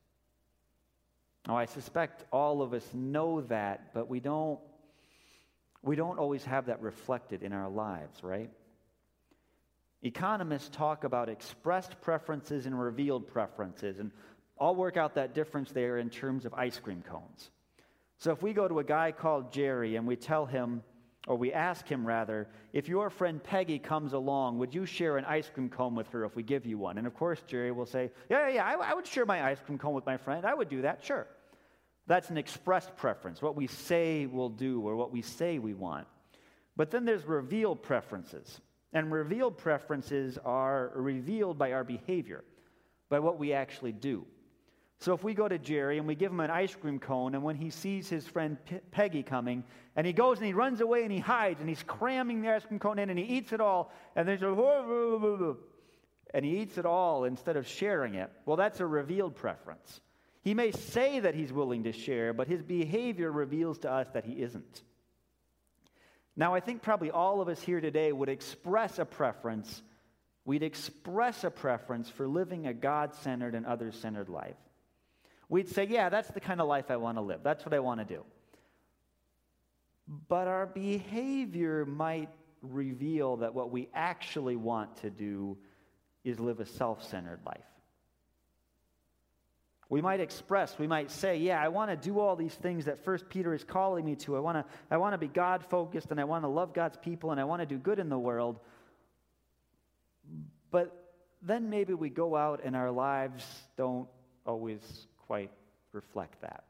Now, 1.46 1.56
I 1.56 1.64
suspect 1.64 2.24
all 2.32 2.62
of 2.62 2.72
us 2.72 2.86
know 2.94 3.40
that, 3.42 3.92
but 3.92 4.08
we 4.08 4.20
don't, 4.20 4.60
we 5.82 5.96
don't 5.96 6.18
always 6.18 6.44
have 6.44 6.66
that 6.66 6.80
reflected 6.80 7.42
in 7.42 7.52
our 7.52 7.68
lives, 7.68 8.22
right? 8.22 8.50
Economists 10.02 10.68
talk 10.68 11.04
about 11.04 11.28
expressed 11.28 12.00
preferences 12.00 12.66
and 12.66 12.78
revealed 12.78 13.26
preferences, 13.28 13.98
and 13.98 14.10
I'll 14.60 14.74
work 14.74 14.96
out 14.96 15.14
that 15.14 15.34
difference 15.34 15.70
there 15.70 15.98
in 15.98 16.10
terms 16.10 16.44
of 16.44 16.54
ice 16.54 16.78
cream 16.78 17.02
cones. 17.08 17.50
So 18.18 18.30
if 18.30 18.42
we 18.42 18.52
go 18.52 18.68
to 18.68 18.78
a 18.78 18.84
guy 18.84 19.12
called 19.12 19.52
Jerry 19.52 19.96
and 19.96 20.06
we 20.06 20.16
tell 20.16 20.46
him, 20.46 20.82
or 21.28 21.36
we 21.36 21.52
ask 21.52 21.86
him 21.86 22.04
rather, 22.04 22.48
if 22.72 22.88
your 22.88 23.10
friend 23.10 23.42
Peggy 23.42 23.78
comes 23.78 24.12
along, 24.12 24.58
would 24.58 24.74
you 24.74 24.86
share 24.86 25.18
an 25.18 25.24
ice 25.24 25.48
cream 25.52 25.68
cone 25.68 25.94
with 25.94 26.08
her 26.10 26.24
if 26.24 26.34
we 26.34 26.42
give 26.42 26.66
you 26.66 26.78
one? 26.78 26.98
And 26.98 27.06
of 27.06 27.14
course, 27.14 27.40
Jerry 27.46 27.70
will 27.70 27.86
say, 27.86 28.10
Yeah, 28.28 28.48
yeah, 28.48 28.64
I, 28.64 28.90
I 28.90 28.94
would 28.94 29.06
share 29.06 29.26
my 29.26 29.44
ice 29.44 29.58
cream 29.64 29.78
cone 29.78 29.94
with 29.94 30.06
my 30.06 30.16
friend. 30.16 30.44
I 30.44 30.54
would 30.54 30.68
do 30.68 30.82
that, 30.82 31.04
sure. 31.04 31.26
That's 32.08 32.30
an 32.30 32.38
expressed 32.38 32.96
preference, 32.96 33.40
what 33.40 33.54
we 33.54 33.68
say 33.68 34.26
we'll 34.26 34.48
do 34.48 34.80
or 34.80 34.96
what 34.96 35.12
we 35.12 35.22
say 35.22 35.58
we 35.58 35.74
want. 35.74 36.08
But 36.76 36.90
then 36.90 37.04
there's 37.04 37.24
revealed 37.24 37.82
preferences. 37.82 38.60
And 38.92 39.10
revealed 39.10 39.56
preferences 39.56 40.38
are 40.44 40.92
revealed 40.94 41.58
by 41.58 41.72
our 41.72 41.84
behavior, 41.84 42.44
by 43.08 43.18
what 43.18 43.38
we 43.38 43.52
actually 43.52 43.92
do. 43.92 44.26
So 44.98 45.14
if 45.14 45.24
we 45.24 45.34
go 45.34 45.48
to 45.48 45.58
Jerry 45.58 45.98
and 45.98 46.06
we 46.06 46.14
give 46.14 46.30
him 46.30 46.38
an 46.38 46.50
ice 46.50 46.74
cream 46.76 47.00
cone, 47.00 47.34
and 47.34 47.42
when 47.42 47.56
he 47.56 47.70
sees 47.70 48.08
his 48.08 48.26
friend 48.26 48.56
P- 48.64 48.78
Peggy 48.92 49.24
coming, 49.24 49.64
and 49.96 50.06
he 50.06 50.12
goes 50.12 50.38
and 50.38 50.46
he 50.46 50.52
runs 50.52 50.80
away 50.80 51.02
and 51.02 51.10
he 51.10 51.18
hides 51.18 51.58
and 51.60 51.68
he's 51.68 51.82
cramming 51.82 52.40
the 52.40 52.50
ice 52.50 52.64
cream 52.64 52.78
cone 52.78 53.00
in 53.00 53.10
and 53.10 53.18
he 53.18 53.24
eats 53.24 53.52
it 53.52 53.60
all, 53.60 53.90
and 54.14 54.28
there's 54.28 54.42
a 54.42 55.56
and 56.34 56.44
he 56.44 56.58
eats 56.58 56.78
it 56.78 56.86
all 56.86 57.24
instead 57.24 57.56
of 57.56 57.66
sharing 57.66 58.14
it, 58.14 58.30
well, 58.46 58.56
that's 58.56 58.80
a 58.80 58.86
revealed 58.86 59.34
preference. 59.34 60.00
He 60.42 60.54
may 60.54 60.70
say 60.72 61.20
that 61.20 61.34
he's 61.34 61.52
willing 61.52 61.84
to 61.84 61.92
share, 61.92 62.32
but 62.32 62.48
his 62.48 62.62
behavior 62.62 63.30
reveals 63.30 63.78
to 63.80 63.90
us 63.90 64.08
that 64.14 64.24
he 64.24 64.40
isn't. 64.42 64.82
Now, 66.36 66.54
I 66.54 66.60
think 66.60 66.82
probably 66.82 67.10
all 67.10 67.40
of 67.40 67.48
us 67.48 67.60
here 67.60 67.80
today 67.80 68.12
would 68.12 68.28
express 68.28 68.98
a 68.98 69.04
preference. 69.04 69.82
We'd 70.44 70.62
express 70.62 71.44
a 71.44 71.50
preference 71.50 72.08
for 72.08 72.26
living 72.26 72.66
a 72.66 72.72
God 72.74 73.14
centered 73.16 73.54
and 73.54 73.66
other 73.66 73.92
centered 73.92 74.28
life. 74.28 74.56
We'd 75.48 75.68
say, 75.68 75.86
yeah, 75.86 76.08
that's 76.08 76.30
the 76.30 76.40
kind 76.40 76.60
of 76.60 76.68
life 76.68 76.90
I 76.90 76.96
want 76.96 77.18
to 77.18 77.22
live. 77.22 77.40
That's 77.42 77.64
what 77.66 77.74
I 77.74 77.80
want 77.80 78.00
to 78.00 78.06
do. 78.06 78.24
But 80.28 80.48
our 80.48 80.66
behavior 80.66 81.84
might 81.84 82.30
reveal 82.62 83.36
that 83.38 83.54
what 83.54 83.70
we 83.70 83.88
actually 83.92 84.56
want 84.56 84.96
to 84.98 85.10
do 85.10 85.58
is 86.24 86.40
live 86.40 86.60
a 86.60 86.66
self 86.66 87.02
centered 87.08 87.40
life. 87.44 87.71
We 89.92 90.00
might 90.00 90.20
express, 90.20 90.78
we 90.78 90.86
might 90.86 91.10
say, 91.10 91.36
yeah, 91.36 91.62
I 91.62 91.68
want 91.68 91.90
to 91.90 91.96
do 91.98 92.18
all 92.18 92.34
these 92.34 92.54
things 92.54 92.86
that 92.86 93.04
First 93.04 93.28
Peter 93.28 93.52
is 93.52 93.62
calling 93.62 94.06
me 94.06 94.16
to. 94.16 94.34
I 94.38 94.40
want 94.40 94.56
to, 94.56 94.64
I 94.90 94.96
want 94.96 95.12
to 95.12 95.18
be 95.18 95.28
God 95.28 95.62
focused 95.62 96.10
and 96.10 96.18
I 96.18 96.24
want 96.24 96.44
to 96.44 96.48
love 96.48 96.72
God's 96.72 96.96
people 96.96 97.30
and 97.30 97.38
I 97.38 97.44
want 97.44 97.60
to 97.60 97.66
do 97.66 97.76
good 97.76 97.98
in 97.98 98.08
the 98.08 98.18
world. 98.18 98.58
But 100.70 101.12
then 101.42 101.68
maybe 101.68 101.92
we 101.92 102.08
go 102.08 102.34
out 102.34 102.62
and 102.64 102.74
our 102.74 102.90
lives 102.90 103.44
don't 103.76 104.08
always 104.46 104.80
quite 105.26 105.50
reflect 105.92 106.40
that. 106.40 106.64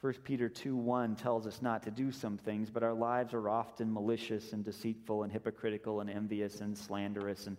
1 0.00 0.14
Peter 0.24 0.48
2 0.48 0.74
1 0.74 1.16
tells 1.16 1.46
us 1.46 1.60
not 1.60 1.82
to 1.82 1.90
do 1.90 2.10
some 2.10 2.38
things, 2.38 2.70
but 2.70 2.82
our 2.82 2.94
lives 2.94 3.34
are 3.34 3.50
often 3.50 3.92
malicious 3.92 4.54
and 4.54 4.64
deceitful 4.64 5.24
and 5.24 5.30
hypocritical 5.30 6.00
and 6.00 6.08
envious 6.08 6.62
and 6.62 6.76
slanderous 6.76 7.48
and 7.48 7.58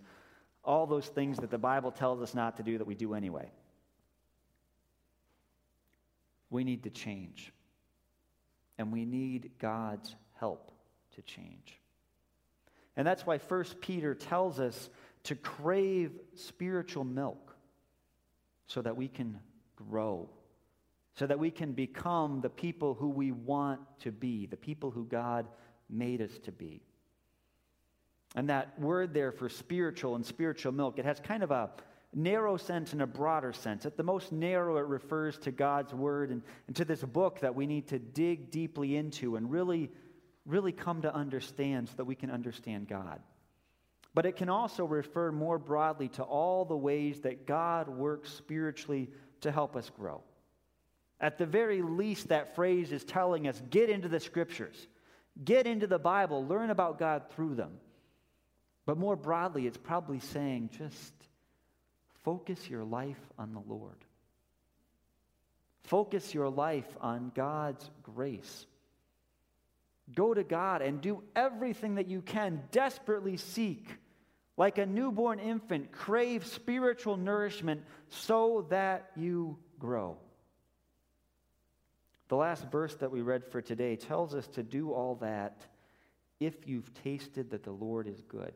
all 0.64 0.86
those 0.86 1.08
things 1.08 1.38
that 1.38 1.52
the 1.52 1.58
Bible 1.58 1.92
tells 1.92 2.22
us 2.22 2.34
not 2.34 2.58
to 2.58 2.64
do 2.64 2.78
that 2.78 2.88
we 2.88 2.96
do 2.96 3.14
anyway. 3.14 3.52
We 6.50 6.64
need 6.64 6.84
to 6.84 6.90
change. 6.90 7.52
And 8.78 8.92
we 8.92 9.06
need 9.06 9.52
God's 9.60 10.16
help 10.40 10.72
to 11.16 11.22
change. 11.22 11.80
And 12.96 13.06
that's 13.06 13.26
why 13.26 13.38
1 13.38 13.64
Peter 13.82 14.14
tells 14.14 14.60
us 14.60 14.90
to 15.24 15.36
crave 15.36 16.12
spiritual 16.36 17.04
milk 17.04 17.56
so 18.68 18.82
that 18.82 18.96
we 18.96 19.08
can 19.08 19.40
grow, 19.76 20.30
so 21.16 21.28
that 21.28 21.40
we 21.40 21.52
can 21.52 21.74
become 21.74 22.42
the 22.42 22.50
people 22.50 22.94
who 22.94 23.10
we 23.10 23.32
want 23.32 23.82
to 24.00 24.12
be, 24.12 24.46
the 24.46 24.58
people 24.58 24.92
who 24.92 25.06
God 25.06 25.48
made 25.90 26.22
us 26.22 26.38
to 26.44 26.52
be. 26.52 26.82
And 28.36 28.50
that 28.50 28.80
word 28.80 29.14
there 29.14 29.32
for 29.32 29.50
spiritual 29.50 30.16
and 30.16 30.26
spiritual 30.26 30.72
milk, 30.72 30.98
it 30.98 31.06
has 31.06 31.20
kind 31.20 31.44
of 31.44 31.52
a 31.52 31.70
narrow 32.16 32.58
sense 32.58 32.94
and 32.94 33.02
a 33.02 33.08
broader 33.08 33.54
sense. 33.54 33.86
At 33.86 33.98
the 33.98 34.04
most 34.04 34.32
narrow, 34.32 34.78
it 34.78 34.88
refers 34.88 35.38
to 35.40 35.52
God's 35.52 35.94
word 35.94 36.30
and, 36.32 36.42
and 36.68 36.76
to 36.76 36.86
this 36.86 37.04
book 37.04 37.40
that 37.42 37.56
we 37.56 37.68
need 37.68 37.88
to 37.90 38.00
dig 38.00 38.52
deeply 38.52 38.96
into 38.96 39.36
and 39.36 39.52
really, 39.52 39.92
really 40.46 40.72
come 40.72 41.02
to 41.04 41.14
understand 41.14 41.90
so 41.90 41.96
that 41.98 42.06
we 42.06 42.16
can 42.16 42.32
understand 42.32 42.88
God. 42.88 43.20
But 44.16 44.26
it 44.26 44.36
can 44.36 44.50
also 44.50 44.86
refer 44.86 45.32
more 45.32 45.58
broadly 45.58 46.08
to 46.10 46.24
all 46.24 46.66
the 46.66 46.78
ways 46.78 47.22
that 47.22 47.48
God 47.48 47.90
works 47.90 48.32
spiritually 48.32 49.10
to 49.42 49.52
help 49.52 49.76
us 49.76 49.90
grow. 49.90 50.22
At 51.20 51.38
the 51.38 51.46
very 51.46 51.82
least, 51.82 52.28
that 52.28 52.56
phrase 52.56 52.92
is 52.92 53.04
telling 53.04 53.48
us 53.48 53.62
get 53.70 53.90
into 53.90 54.08
the 54.08 54.20
scriptures, 54.20 54.88
get 55.44 55.66
into 55.66 55.88
the 55.88 55.98
Bible, 55.98 56.46
learn 56.46 56.70
about 56.70 57.00
God 57.00 57.24
through 57.32 57.56
them. 57.56 57.72
But 58.86 58.98
more 58.98 59.16
broadly, 59.16 59.66
it's 59.66 59.78
probably 59.78 60.20
saying 60.20 60.72
just 60.78 61.14
focus 62.24 62.70
your 62.70 62.84
life 62.84 63.20
on 63.38 63.54
the 63.54 63.62
Lord. 63.66 63.98
Focus 65.84 66.34
your 66.34 66.50
life 66.50 66.88
on 67.02 67.32
God's 67.36 67.90
grace. 68.02 68.66
Go 70.14 70.34
to 70.34 70.44
God 70.44 70.82
and 70.82 71.02
do 71.02 71.24
everything 71.36 71.96
that 71.96 72.10
you 72.10 72.22
can. 72.22 72.62
Desperately 72.72 73.38
seek, 73.38 73.88
like 74.58 74.78
a 74.78 74.86
newborn 74.86 75.40
infant, 75.40 75.92
crave 75.92 76.46
spiritual 76.46 77.18
nourishment 77.18 77.84
so 78.10 78.66
that 78.70 79.12
you 79.16 79.58
grow. 79.80 80.18
The 82.28 82.36
last 82.36 82.70
verse 82.72 82.96
that 82.96 83.12
we 83.12 83.22
read 83.22 83.46
for 83.46 83.62
today 83.62 83.96
tells 83.96 84.34
us 84.34 84.48
to 84.50 84.64
do 84.64 84.92
all 84.92 85.16
that 85.16 85.66
if 86.40 86.68
you've 86.68 86.94
tasted 87.04 87.52
that 87.52 87.64
the 87.64 87.72
Lord 87.72 88.08
is 88.08 88.22
good. 88.28 88.54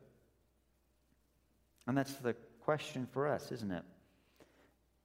And 1.87 1.97
that's 1.97 2.15
the 2.15 2.35
question 2.61 3.07
for 3.11 3.27
us, 3.27 3.51
isn't 3.51 3.71
it? 3.71 3.83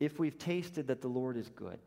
If 0.01 0.19
we've 0.19 0.37
tasted 0.37 0.89
that 0.89 1.01
the 1.01 1.09
Lord 1.09 1.37
is 1.37 1.49
good, 1.49 1.79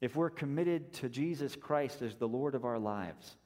if 0.00 0.14
we're 0.16 0.30
committed 0.30 0.92
to 0.94 1.08
Jesus 1.08 1.56
Christ 1.56 2.02
as 2.02 2.14
the 2.16 2.28
Lord 2.28 2.54
of 2.54 2.64
our 2.64 2.78
lives, 2.78 3.36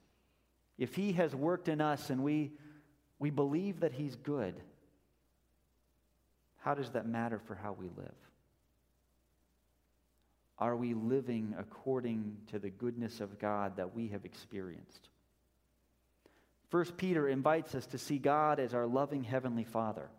if 0.79 0.95
He 0.95 1.13
has 1.13 1.35
worked 1.35 1.69
in 1.69 1.81
us 1.81 2.11
and 2.11 2.23
we, 2.23 2.53
we 3.19 3.31
believe 3.31 3.81
that 3.81 3.93
He's 3.93 4.17
good, 4.17 4.55
how 6.59 6.75
does 6.75 6.91
that 6.91 7.07
matter 7.07 7.39
for 7.39 7.55
how 7.55 7.73
we 7.73 7.89
live? 7.97 8.15
Are 10.59 10.77
we 10.77 10.95
living 10.95 11.55
according 11.59 12.37
to 12.51 12.59
the 12.59 12.71
goodness 12.71 13.21
of 13.21 13.39
God 13.39 13.77
that 13.77 13.95
we 13.95 14.09
have 14.09 14.25
experienced? 14.25 15.09
First 16.75 16.97
Peter 16.97 17.29
invites 17.29 17.77
us 17.77 17.87
to 17.87 17.99
see 17.99 18.19
God 18.19 18.59
as 18.59 18.75
our 18.75 18.85
loving 18.85 19.23
heavenly 19.23 19.63
Father. 19.63 20.11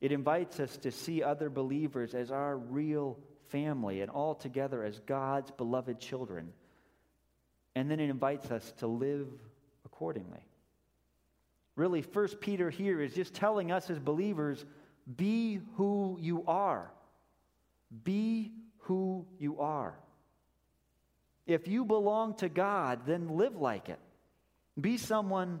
It 0.00 0.10
invites 0.10 0.58
us 0.58 0.74
to 0.78 0.90
see 0.90 1.22
other 1.22 1.50
believers 1.50 2.14
as 2.14 2.30
our 2.30 2.56
real 2.56 3.18
family 3.50 4.00
and 4.00 4.10
all 4.10 4.34
together 4.34 4.82
as 4.82 5.00
God's 5.00 5.50
beloved 5.50 6.00
children. 6.00 6.50
And 7.74 7.90
then 7.90 8.00
it 8.00 8.08
invites 8.08 8.50
us 8.50 8.72
to 8.78 8.86
live 8.86 9.28
accordingly. 9.84 10.46
Really, 11.76 12.00
First 12.00 12.40
Peter 12.40 12.70
here 12.70 13.02
is 13.02 13.12
just 13.12 13.34
telling 13.34 13.70
us 13.70 13.90
as 13.90 13.98
believers 13.98 14.64
be 15.14 15.60
who 15.76 16.16
you 16.22 16.42
are. 16.46 16.90
Be 18.02 18.50
who 18.78 19.26
you 19.38 19.60
are. 19.60 19.94
If 21.46 21.68
you 21.68 21.84
belong 21.84 22.32
to 22.36 22.48
God, 22.48 23.00
then 23.04 23.36
live 23.36 23.56
like 23.56 23.90
it. 23.90 23.98
Be 24.80 24.96
someone, 24.96 25.60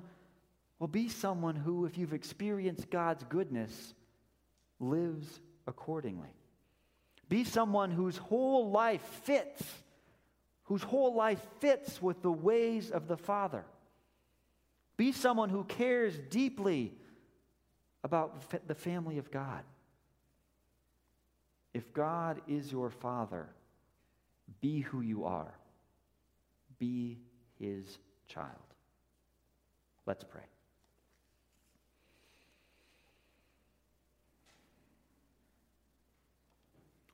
well, 0.78 0.88
be 0.88 1.08
someone 1.08 1.56
who, 1.56 1.86
if 1.86 1.96
you've 1.96 2.12
experienced 2.12 2.90
God's 2.90 3.24
goodness, 3.24 3.94
lives 4.80 5.40
accordingly. 5.66 6.34
Be 7.28 7.44
someone 7.44 7.90
whose 7.90 8.16
whole 8.16 8.70
life 8.70 9.02
fits, 9.22 9.62
whose 10.64 10.82
whole 10.82 11.14
life 11.14 11.40
fits 11.60 12.02
with 12.02 12.22
the 12.22 12.32
ways 12.32 12.90
of 12.90 13.08
the 13.08 13.16
Father. 13.16 13.64
Be 14.96 15.12
someone 15.12 15.48
who 15.48 15.64
cares 15.64 16.18
deeply 16.30 16.92
about 18.02 18.68
the 18.68 18.74
family 18.74 19.18
of 19.18 19.30
God. 19.30 19.62
If 21.72 21.92
God 21.92 22.40
is 22.46 22.70
your 22.70 22.90
Father, 22.90 23.48
be 24.60 24.80
who 24.80 25.00
you 25.00 25.24
are. 25.24 25.54
Be 26.78 27.18
his 27.58 27.98
child. 28.28 28.63
Let's 30.06 30.24
pray. 30.24 30.42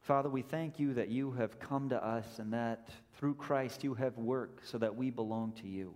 Father, 0.02 0.28
we 0.28 0.42
thank 0.42 0.80
you 0.80 0.94
that 0.94 1.08
you 1.08 1.30
have 1.32 1.60
come 1.60 1.88
to 1.90 2.04
us 2.04 2.40
and 2.40 2.52
that 2.52 2.88
through 3.14 3.34
Christ 3.34 3.84
you 3.84 3.94
have 3.94 4.18
worked 4.18 4.66
so 4.68 4.78
that 4.78 4.96
we 4.96 5.10
belong 5.10 5.52
to 5.60 5.68
you. 5.68 5.94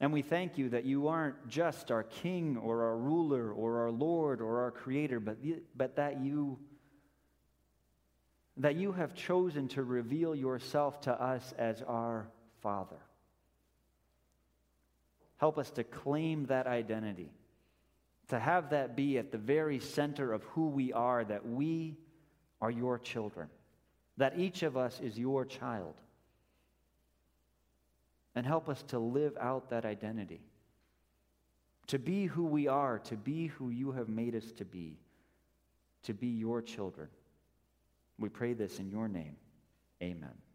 And 0.00 0.12
we 0.12 0.22
thank 0.22 0.58
you 0.58 0.70
that 0.70 0.84
you 0.84 1.08
aren't 1.08 1.48
just 1.48 1.90
our 1.90 2.02
king 2.02 2.56
or 2.56 2.84
our 2.84 2.96
ruler 2.96 3.52
or 3.52 3.82
our 3.82 3.90
Lord 3.90 4.40
or 4.40 4.62
our 4.62 4.70
creator, 4.70 5.20
but, 5.20 5.38
but 5.76 5.96
that 5.96 6.20
you 6.20 6.58
that 8.58 8.74
you 8.74 8.92
have 8.92 9.14
chosen 9.14 9.68
to 9.68 9.82
reveal 9.82 10.34
yourself 10.34 11.00
to 11.02 11.12
us 11.12 11.52
as 11.58 11.82
our 11.82 12.26
Father. 12.62 12.96
Help 15.38 15.58
us 15.58 15.70
to 15.72 15.84
claim 15.84 16.46
that 16.46 16.66
identity, 16.66 17.30
to 18.28 18.38
have 18.38 18.70
that 18.70 18.96
be 18.96 19.18
at 19.18 19.30
the 19.30 19.38
very 19.38 19.78
center 19.78 20.32
of 20.32 20.42
who 20.44 20.68
we 20.68 20.92
are, 20.92 21.24
that 21.24 21.46
we 21.46 21.96
are 22.60 22.70
your 22.70 22.98
children, 22.98 23.48
that 24.16 24.38
each 24.38 24.62
of 24.62 24.76
us 24.76 24.98
is 25.00 25.18
your 25.18 25.44
child. 25.44 25.94
And 28.34 28.46
help 28.46 28.68
us 28.68 28.82
to 28.88 28.98
live 28.98 29.36
out 29.40 29.70
that 29.70 29.84
identity, 29.84 30.40
to 31.86 31.98
be 31.98 32.26
who 32.26 32.44
we 32.44 32.68
are, 32.68 32.98
to 33.00 33.16
be 33.16 33.46
who 33.46 33.70
you 33.70 33.92
have 33.92 34.08
made 34.08 34.34
us 34.34 34.52
to 34.52 34.64
be, 34.64 34.98
to 36.02 36.12
be 36.12 36.28
your 36.28 36.60
children. 36.60 37.08
We 38.18 38.28
pray 38.28 38.54
this 38.54 38.78
in 38.78 38.90
your 38.90 39.08
name. 39.08 39.36
Amen. 40.02 40.45